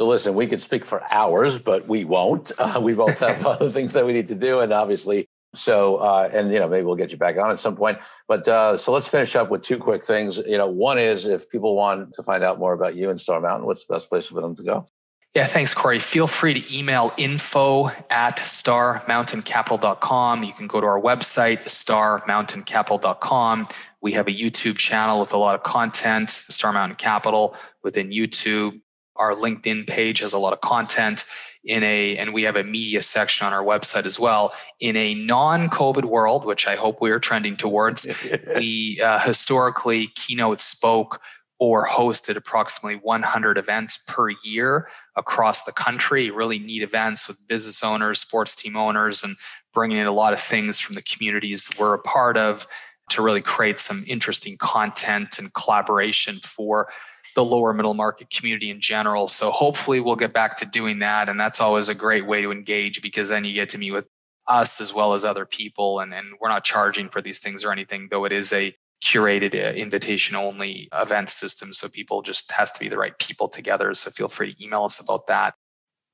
So 0.00 0.06
listen, 0.06 0.32
we 0.32 0.46
could 0.46 0.62
speak 0.62 0.86
for 0.86 1.02
hours, 1.12 1.58
but 1.58 1.86
we 1.86 2.06
won't. 2.06 2.52
Uh, 2.56 2.80
we 2.82 2.94
both 2.94 3.18
have 3.18 3.44
other 3.46 3.68
things 3.68 3.92
that 3.92 4.06
we 4.06 4.14
need 4.14 4.28
to 4.28 4.34
do, 4.34 4.60
and 4.60 4.72
obviously, 4.72 5.28
so 5.54 5.96
uh, 5.96 6.30
and 6.32 6.50
you 6.50 6.58
know 6.58 6.70
maybe 6.70 6.86
we'll 6.86 6.96
get 6.96 7.12
you 7.12 7.18
back 7.18 7.36
on 7.36 7.50
at 7.50 7.60
some 7.60 7.76
point. 7.76 7.98
But 8.26 8.48
uh, 8.48 8.78
so 8.78 8.92
let's 8.92 9.08
finish 9.08 9.36
up 9.36 9.50
with 9.50 9.60
two 9.60 9.76
quick 9.76 10.02
things. 10.02 10.38
You 10.38 10.56
know, 10.56 10.68
one 10.68 10.98
is 10.98 11.26
if 11.26 11.50
people 11.50 11.76
want 11.76 12.14
to 12.14 12.22
find 12.22 12.42
out 12.42 12.58
more 12.58 12.72
about 12.72 12.94
you 12.94 13.10
and 13.10 13.20
Star 13.20 13.42
Mountain, 13.42 13.66
what's 13.66 13.84
the 13.84 13.92
best 13.92 14.08
place 14.08 14.24
for 14.24 14.40
them 14.40 14.56
to 14.56 14.62
go? 14.62 14.86
Yeah, 15.34 15.44
thanks, 15.44 15.74
Corey. 15.74 15.98
Feel 15.98 16.26
free 16.26 16.54
to 16.54 16.74
email 16.74 17.12
info 17.18 17.88
at 18.08 18.38
starmountaincapital.com. 18.38 20.44
You 20.44 20.54
can 20.54 20.66
go 20.66 20.80
to 20.80 20.86
our 20.86 20.98
website, 20.98 21.64
starmountaincapital.com. 21.64 23.68
We 24.00 24.12
have 24.12 24.28
a 24.28 24.32
YouTube 24.32 24.78
channel 24.78 25.20
with 25.20 25.34
a 25.34 25.36
lot 25.36 25.56
of 25.56 25.62
content, 25.62 26.30
Star 26.30 26.72
Mountain 26.72 26.96
Capital 26.96 27.54
within 27.82 28.08
YouTube. 28.08 28.80
Our 29.20 29.34
LinkedIn 29.34 29.86
page 29.86 30.18
has 30.20 30.32
a 30.32 30.38
lot 30.38 30.52
of 30.52 30.60
content 30.60 31.24
in 31.64 31.84
a, 31.84 32.16
and 32.16 32.32
we 32.32 32.42
have 32.44 32.56
a 32.56 32.64
media 32.64 33.02
section 33.02 33.46
on 33.46 33.52
our 33.52 33.62
website 33.62 34.06
as 34.06 34.18
well. 34.18 34.54
In 34.80 34.96
a 34.96 35.14
non 35.14 35.68
COVID 35.68 36.06
world, 36.06 36.44
which 36.44 36.66
I 36.66 36.74
hope 36.74 37.00
we 37.00 37.10
are 37.10 37.20
trending 37.20 37.56
towards, 37.56 38.06
we 38.56 39.00
uh, 39.00 39.18
historically 39.18 40.08
keynote 40.16 40.60
spoke 40.60 41.20
or 41.58 41.86
hosted 41.86 42.36
approximately 42.36 42.96
100 43.02 43.58
events 43.58 43.98
per 44.08 44.30
year 44.42 44.88
across 45.16 45.64
the 45.64 45.72
country, 45.72 46.30
really 46.30 46.58
neat 46.58 46.82
events 46.82 47.28
with 47.28 47.46
business 47.46 47.84
owners, 47.84 48.18
sports 48.18 48.54
team 48.54 48.76
owners, 48.76 49.22
and 49.22 49.36
bringing 49.74 49.98
in 49.98 50.06
a 50.06 50.12
lot 50.12 50.32
of 50.32 50.40
things 50.40 50.80
from 50.80 50.94
the 50.94 51.02
communities 51.02 51.66
that 51.66 51.78
we're 51.78 51.92
a 51.92 52.00
part 52.00 52.38
of 52.38 52.66
to 53.10 53.22
really 53.22 53.42
create 53.42 53.78
some 53.78 54.02
interesting 54.06 54.56
content 54.56 55.38
and 55.38 55.52
collaboration 55.52 56.38
for 56.42 56.88
the 57.34 57.44
lower 57.44 57.72
middle 57.72 57.94
market 57.94 58.30
community 58.30 58.70
in 58.70 58.80
general. 58.80 59.28
So 59.28 59.50
hopefully 59.50 60.00
we'll 60.00 60.16
get 60.16 60.32
back 60.32 60.56
to 60.58 60.66
doing 60.66 61.00
that. 61.00 61.28
And 61.28 61.38
that's 61.38 61.60
always 61.60 61.88
a 61.88 61.94
great 61.94 62.26
way 62.26 62.42
to 62.42 62.50
engage 62.50 63.02
because 63.02 63.28
then 63.28 63.44
you 63.44 63.54
get 63.54 63.70
to 63.70 63.78
meet 63.78 63.92
with 63.92 64.08
us 64.46 64.80
as 64.80 64.92
well 64.92 65.14
as 65.14 65.24
other 65.24 65.46
people. 65.46 66.00
And, 66.00 66.12
and 66.12 66.34
we're 66.40 66.48
not 66.48 66.64
charging 66.64 67.08
for 67.08 67.22
these 67.22 67.38
things 67.38 67.64
or 67.64 67.72
anything, 67.72 68.08
though 68.10 68.24
it 68.24 68.32
is 68.32 68.52
a 68.52 68.74
curated 69.02 69.54
uh, 69.54 69.72
invitation 69.74 70.36
only 70.36 70.88
event 70.92 71.30
system. 71.30 71.72
So 71.72 71.88
people 71.88 72.22
just 72.22 72.50
has 72.52 72.72
to 72.72 72.80
be 72.80 72.88
the 72.88 72.98
right 72.98 73.18
people 73.18 73.48
together. 73.48 73.94
So 73.94 74.10
feel 74.10 74.28
free 74.28 74.54
to 74.54 74.64
email 74.64 74.84
us 74.84 75.00
about 75.00 75.26
that. 75.28 75.54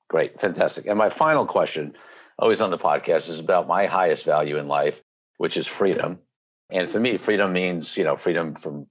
Great. 0.09 0.41
Fantastic. 0.41 0.87
And 0.87 0.99
my 0.99 1.09
final 1.09 1.47
question, 1.47 1.97
always 2.39 2.61
on 2.61 2.71
the 2.71 2.79
podcast, 2.79 3.29
is 3.29 3.41
about 3.41 3.67
my 3.67 3.87
highest 3.87 4.25
value 4.25 4.57
in 4.57 4.69
life, 4.69 5.03
which 5.39 5.57
is 5.57 5.67
freedom. 5.67 6.21
And 6.71 6.91
for 6.91 7.01
me, 7.01 7.17
freedom 7.17 7.53
means, 7.53 7.97
you 7.97 8.05
know, 8.05 8.17
freedom 8.17 8.55
from 8.55 8.87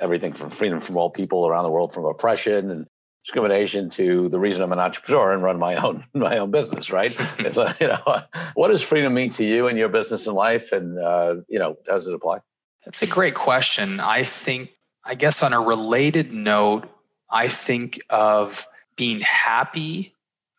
everything 0.00 0.32
from 0.32 0.50
freedom 0.50 0.80
from 0.80 0.96
all 0.96 1.10
people 1.10 1.46
around 1.46 1.64
the 1.64 1.70
world, 1.70 1.92
from 1.92 2.04
oppression 2.04 2.70
and 2.70 2.86
discrimination 3.24 3.90
to 3.90 4.28
the 4.28 4.38
reason 4.38 4.62
I'm 4.62 4.72
an 4.72 4.78
entrepreneur 4.78 5.32
and 5.32 5.42
run 5.42 5.58
my 5.58 5.74
own 5.76 6.04
my 6.14 6.38
own 6.38 6.50
business. 6.50 6.90
Right? 6.90 7.14
it's 7.40 7.56
a, 7.56 7.76
you 7.80 7.88
know, 7.88 8.22
what 8.54 8.68
does 8.68 8.82
freedom 8.82 9.14
mean 9.14 9.30
to 9.30 9.44
you 9.44 9.68
in 9.68 9.76
your 9.76 9.88
business 9.88 10.26
and 10.26 10.36
life, 10.36 10.72
and 10.72 10.98
uh, 10.98 11.36
you 11.48 11.58
know, 11.58 11.76
how 11.86 11.94
does 11.94 12.06
it 12.06 12.14
apply? 12.14 12.38
That's 12.84 13.02
a 13.02 13.06
great 13.06 13.34
question. 13.34 14.00
I 14.00 14.24
think, 14.24 14.70
I 15.04 15.14
guess, 15.14 15.42
on 15.42 15.52
a 15.52 15.60
related 15.60 16.32
note, 16.32 16.88
I 17.30 17.48
think 17.48 18.00
of 18.08 18.66
being 18.96 19.20
happy 19.20 20.14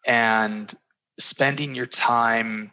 and 0.06 0.72
spending 1.18 1.76
your 1.76 1.86
time 1.86 2.72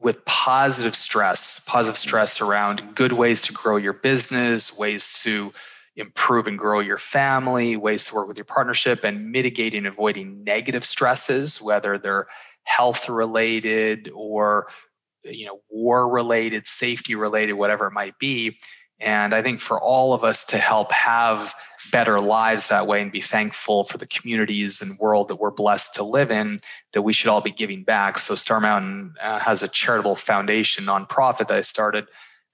with 0.00 0.24
positive 0.24 0.94
stress, 0.94 1.64
positive 1.66 1.96
stress 1.96 2.40
around 2.40 2.94
good 2.94 3.12
ways 3.12 3.40
to 3.40 3.52
grow 3.52 3.76
your 3.76 3.92
business, 3.92 4.76
ways 4.76 5.08
to 5.22 5.52
improve 5.96 6.46
and 6.46 6.58
grow 6.58 6.80
your 6.80 6.98
family, 6.98 7.76
ways 7.76 8.04
to 8.04 8.14
work 8.14 8.28
with 8.28 8.38
your 8.38 8.44
partnership, 8.44 9.04
and 9.04 9.30
mitigating 9.30 9.78
and 9.78 9.86
avoiding 9.86 10.44
negative 10.44 10.84
stresses, 10.84 11.60
whether 11.60 11.98
they're 11.98 12.26
health 12.64 13.08
related 13.08 14.10
or 14.14 14.68
you 15.24 15.46
know 15.46 15.60
war 15.68 16.08
related 16.08 16.66
safety 16.66 17.14
related 17.14 17.52
whatever 17.54 17.86
it 17.86 17.92
might 17.92 18.18
be 18.18 18.56
and 19.02 19.34
I 19.34 19.42
think 19.42 19.58
for 19.58 19.80
all 19.80 20.14
of 20.14 20.22
us 20.22 20.44
to 20.44 20.58
help 20.58 20.92
have 20.92 21.54
better 21.90 22.20
lives 22.20 22.68
that 22.68 22.86
way 22.86 23.02
and 23.02 23.10
be 23.10 23.20
thankful 23.20 23.82
for 23.82 23.98
the 23.98 24.06
communities 24.06 24.80
and 24.80 24.96
world 24.98 25.26
that 25.28 25.36
we're 25.36 25.50
blessed 25.50 25.96
to 25.96 26.04
live 26.04 26.30
in, 26.30 26.60
that 26.92 27.02
we 27.02 27.12
should 27.12 27.28
all 27.28 27.40
be 27.40 27.50
giving 27.50 27.82
back. 27.82 28.16
So 28.16 28.36
Star 28.36 28.60
Mountain 28.60 29.14
uh, 29.20 29.40
has 29.40 29.64
a 29.64 29.68
charitable 29.68 30.14
foundation 30.14 30.84
nonprofit 30.84 31.48
that 31.48 31.58
I 31.58 31.62
started 31.62 32.06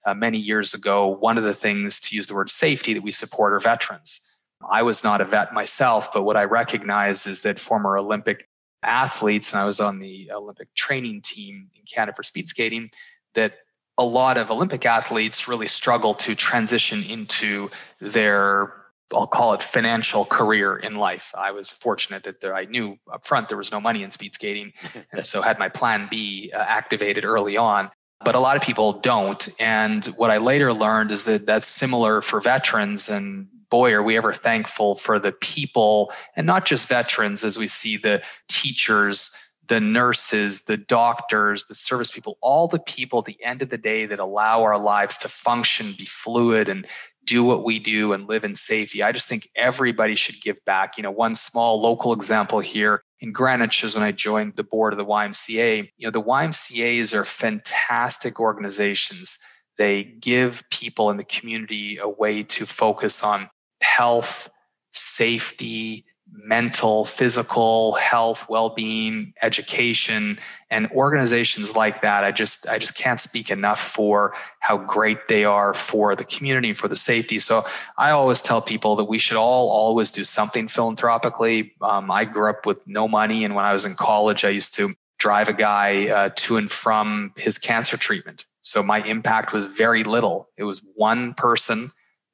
uh, 0.05 0.13
many 0.13 0.37
years 0.37 0.73
ago. 0.73 1.07
One 1.07 1.37
of 1.37 1.43
the 1.43 1.53
things 1.53 1.99
to 2.01 2.15
use 2.15 2.27
the 2.27 2.33
word 2.33 2.49
safety 2.49 2.93
that 2.93 3.03
we 3.03 3.11
support 3.11 3.53
are 3.53 3.59
veterans. 3.59 4.25
I 4.69 4.83
was 4.83 5.03
not 5.03 5.21
a 5.21 5.25
vet 5.25 5.53
myself, 5.53 6.11
but 6.11 6.23
what 6.23 6.37
I 6.37 6.43
recognize 6.43 7.25
is 7.25 7.41
that 7.41 7.59
former 7.59 7.97
Olympic 7.97 8.47
athletes, 8.83 9.51
and 9.51 9.61
I 9.61 9.65
was 9.65 9.79
on 9.79 9.99
the 9.99 10.31
Olympic 10.31 10.73
training 10.75 11.21
team 11.21 11.69
in 11.75 11.83
Canada 11.85 12.15
for 12.15 12.23
speed 12.23 12.47
skating, 12.47 12.91
that 13.35 13.53
a 13.97 14.03
lot 14.03 14.37
of 14.37 14.51
Olympic 14.51 14.85
athletes 14.85 15.47
really 15.47 15.67
struggle 15.67 16.13
to 16.15 16.35
transition 16.35 17.03
into 17.03 17.69
their 17.99 18.73
I'll 19.13 19.27
call 19.27 19.53
it 19.53 19.61
financial 19.63 20.23
career 20.23 20.77
in 20.77 20.95
life. 20.95 21.33
I 21.35 21.51
was 21.51 21.71
fortunate 21.71 22.23
that 22.23 22.41
there, 22.41 22.55
I 22.55 22.65
knew 22.65 22.97
up 23.11 23.25
front 23.25 23.49
there 23.49 23.57
was 23.57 23.71
no 23.71 23.81
money 23.81 24.03
in 24.03 24.11
speed 24.11 24.33
skating, 24.33 24.73
and 25.11 25.25
so 25.25 25.41
had 25.41 25.57
my 25.57 25.69
plan 25.69 26.07
B 26.11 26.51
uh, 26.53 26.59
activated 26.59 27.25
early 27.25 27.57
on. 27.57 27.89
But 28.23 28.35
a 28.35 28.39
lot 28.39 28.57
of 28.57 28.61
people 28.61 28.93
don't. 28.93 29.47
And 29.59 30.05
what 30.07 30.29
I 30.29 30.37
later 30.37 30.73
learned 30.73 31.11
is 31.11 31.23
that 31.25 31.45
that's 31.45 31.67
similar 31.67 32.21
for 32.21 32.41
veterans. 32.41 33.07
And 33.07 33.47
boy, 33.69 33.93
are 33.93 34.03
we 34.03 34.17
ever 34.17 34.33
thankful 34.33 34.95
for 34.95 35.19
the 35.19 35.31
people, 35.31 36.11
and 36.35 36.45
not 36.45 36.65
just 36.65 36.87
veterans, 36.87 37.43
as 37.43 37.57
we 37.57 37.67
see 37.67 37.97
the 37.97 38.21
teachers 38.47 39.35
the 39.69 39.79
nurses, 39.79 40.63
the 40.63 40.75
doctors, 40.75 41.65
the 41.65 41.75
service 41.75 42.11
people, 42.11 42.37
all 42.41 42.67
the 42.67 42.79
people 42.79 43.19
at 43.19 43.25
the 43.25 43.41
end 43.41 43.61
of 43.61 43.69
the 43.69 43.77
day 43.77 44.05
that 44.07 44.19
allow 44.19 44.63
our 44.63 44.77
lives 44.77 45.17
to 45.19 45.29
function, 45.29 45.93
be 45.97 46.05
fluid, 46.05 46.67
and 46.67 46.85
do 47.23 47.43
what 47.43 47.63
we 47.63 47.77
do 47.79 48.11
and 48.11 48.27
live 48.27 48.43
in 48.43 48.55
safety. 48.55 49.03
I 49.03 49.11
just 49.11 49.27
think 49.27 49.47
everybody 49.55 50.15
should 50.15 50.41
give 50.41 50.63
back. 50.65 50.97
You 50.97 51.03
know, 51.03 51.11
one 51.11 51.35
small 51.35 51.79
local 51.79 52.11
example 52.11 52.59
here 52.59 53.03
in 53.21 53.31
Greenwich 53.31 53.83
is 53.83 53.95
when 53.95 54.03
I 54.03 54.11
joined 54.11 54.55
the 54.55 54.63
board 54.63 54.93
of 54.93 54.97
the 54.97 55.05
YMCA. 55.05 55.89
You 55.97 56.07
know, 56.07 56.11
the 56.11 56.21
YMCAs 56.21 57.13
are 57.13 57.25
fantastic 57.25 58.39
organizations 58.39 59.37
They 59.77 60.03
give 60.03 60.63
people 60.71 61.09
in 61.09 61.17
the 61.17 61.23
community 61.23 61.97
a 61.97 62.07
way 62.07 62.43
to 62.43 62.65
focus 62.65 63.23
on 63.23 63.49
health, 63.81 64.49
safety, 64.91 66.05
mental, 66.31 67.05
physical 67.05 67.93
health, 67.93 68.47
well-being, 68.49 69.33
education, 69.41 70.37
and 70.69 70.89
organizations 70.91 71.75
like 71.75 72.01
that. 72.01 72.23
I 72.23 72.31
just 72.31 72.67
I 72.67 72.77
just 72.77 72.95
can't 72.95 73.19
speak 73.19 73.49
enough 73.49 73.79
for 73.79 74.33
how 74.59 74.77
great 74.77 75.27
they 75.27 75.43
are 75.43 75.73
for 75.73 76.15
the 76.15 76.23
community 76.23 76.73
for 76.73 76.87
the 76.87 76.95
safety. 76.95 77.39
So 77.39 77.65
I 77.97 78.11
always 78.11 78.41
tell 78.41 78.61
people 78.61 78.95
that 78.97 79.05
we 79.05 79.17
should 79.17 79.37
all 79.37 79.69
always 79.69 80.11
do 80.11 80.23
something 80.23 80.67
philanthropically. 80.67 81.73
Um, 81.81 82.11
I 82.11 82.25
grew 82.25 82.49
up 82.49 82.65
with 82.65 82.85
no 82.87 83.07
money, 83.07 83.43
and 83.43 83.55
when 83.55 83.65
I 83.65 83.73
was 83.73 83.85
in 83.85 83.95
college, 83.95 84.45
I 84.45 84.49
used 84.49 84.75
to 84.75 84.93
drive 85.17 85.49
a 85.49 85.53
guy 85.53 86.07
uh, 86.09 86.29
to 86.35 86.57
and 86.57 86.71
from 86.71 87.33
his 87.35 87.57
cancer 87.57 87.97
treatment. 87.97 88.45
So 88.61 88.81
my 88.81 89.01
impact 89.03 89.53
was 89.53 89.65
very 89.65 90.03
little. 90.03 90.49
It 90.57 90.63
was 90.63 90.81
one 90.95 91.33
person 91.33 91.91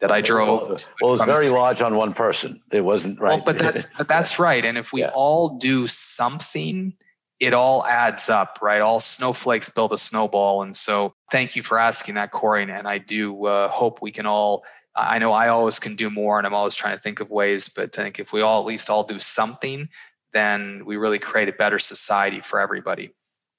that 0.07 0.13
I 0.13 0.21
drove. 0.21 0.67
Well, 0.69 0.75
it 0.75 0.87
was 1.01 1.21
very 1.21 1.49
large 1.49 1.81
on 1.81 1.95
one 1.95 2.13
person. 2.13 2.61
It 2.71 2.81
wasn't 2.81 3.19
right. 3.19 3.37
Well, 3.37 3.43
but 3.45 3.57
that's 3.57 3.87
but 3.97 4.07
that's 4.07 4.37
right. 4.37 4.63
And 4.63 4.77
if 4.77 4.93
we 4.93 5.01
yeah. 5.01 5.11
all 5.15 5.57
do 5.57 5.87
something, 5.87 6.93
it 7.39 7.55
all 7.55 7.85
adds 7.87 8.29
up, 8.29 8.59
right? 8.61 8.81
All 8.81 8.99
snowflakes 8.99 9.69
build 9.69 9.93
a 9.93 9.97
snowball. 9.97 10.61
And 10.61 10.75
so, 10.75 11.15
thank 11.31 11.55
you 11.55 11.63
for 11.63 11.79
asking 11.79 12.15
that, 12.15 12.31
Corey. 12.31 12.63
And 12.63 12.87
I 12.87 12.99
do 12.99 13.45
uh, 13.45 13.69
hope 13.69 14.01
we 14.01 14.11
can 14.11 14.27
all. 14.27 14.63
I 14.95 15.17
know 15.17 15.31
I 15.31 15.49
always 15.49 15.79
can 15.79 15.95
do 15.95 16.09
more, 16.09 16.37
and 16.37 16.45
I'm 16.45 16.53
always 16.53 16.75
trying 16.75 16.95
to 16.95 17.01
think 17.01 17.19
of 17.19 17.31
ways. 17.31 17.67
But 17.67 17.97
I 17.97 18.03
think 18.03 18.19
if 18.19 18.31
we 18.31 18.41
all 18.41 18.61
at 18.61 18.67
least 18.67 18.91
all 18.91 19.03
do 19.03 19.17
something, 19.17 19.89
then 20.33 20.83
we 20.85 20.97
really 20.97 21.19
create 21.19 21.49
a 21.49 21.53
better 21.53 21.79
society 21.79 22.39
for 22.39 22.59
everybody. 22.59 23.11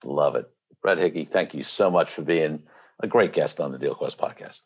Love 0.05 0.37
it, 0.37 0.49
Brett 0.81 0.99
Hickey. 0.99 1.25
Thank 1.25 1.55
you 1.55 1.65
so 1.65 1.91
much 1.91 2.09
for 2.09 2.23
being 2.23 2.63
a 3.01 3.09
great 3.09 3.33
guest 3.33 3.61
on 3.61 3.73
the 3.73 3.79
DealQuest 3.79 4.17
podcast. 4.17 4.63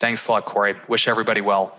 Thanks 0.00 0.26
a 0.26 0.32
lot, 0.32 0.46
Corey. 0.46 0.76
Wish 0.88 1.06
everybody 1.06 1.42
well. 1.42 1.76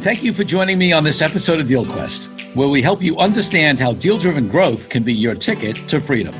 Thank 0.00 0.24
you 0.24 0.34
for 0.34 0.42
joining 0.42 0.76
me 0.76 0.92
on 0.92 1.04
this 1.04 1.22
episode 1.22 1.60
of 1.60 1.66
DealQuest, 1.68 2.56
where 2.56 2.68
we 2.68 2.82
help 2.82 3.00
you 3.00 3.16
understand 3.18 3.78
how 3.78 3.92
deal 3.92 4.18
driven 4.18 4.48
growth 4.48 4.88
can 4.88 5.04
be 5.04 5.14
your 5.14 5.36
ticket 5.36 5.76
to 5.88 6.00
freedom. 6.00 6.34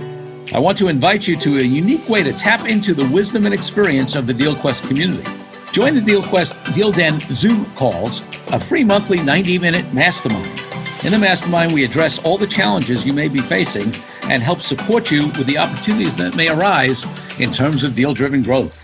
I 0.53 0.59
want 0.59 0.77
to 0.79 0.89
invite 0.89 1.27
you 1.27 1.37
to 1.37 1.59
a 1.59 1.63
unique 1.63 2.09
way 2.09 2.25
to 2.25 2.33
tap 2.33 2.69
into 2.69 2.95
the 2.95 3.09
wisdom 3.09 3.47
and 3.47 3.55
experience 3.55 4.17
of 4.17 4.27
the 4.27 4.33
DealQuest 4.33 4.87
community. 4.89 5.31
Join 5.73 5.95
the 5.95 6.01
DealQuest 6.01 6.75
Deal 6.75 6.91
Den 6.91 7.21
Zoom 7.21 7.65
calls, 7.77 8.21
a 8.49 8.59
free 8.59 8.85
monthly 8.85 9.23
90 9.23 9.59
minute 9.61 9.95
mastermind. 9.95 10.61
In 11.05 11.13
the 11.13 11.19
mastermind, 11.19 11.73
we 11.73 11.85
address 11.85 12.19
all 12.25 12.39
the 12.39 12.47
challenges 12.47 13.07
you 13.07 13.13
may 13.13 13.29
be 13.29 13.41
facing 13.41 13.95
and 14.25 14.43
help 14.43 14.61
support 14.61 15.13
you 15.13 15.29
with 15.29 15.47
the 15.47 15.59
opportunities 15.59 16.17
that 16.17 16.37
may 16.37 16.49
arise 16.49 17.07
in 17.39 17.53
terms 17.53 17.85
of 17.85 17.95
deal 17.95 18.15
driven 18.15 18.43
growth. 18.43 18.84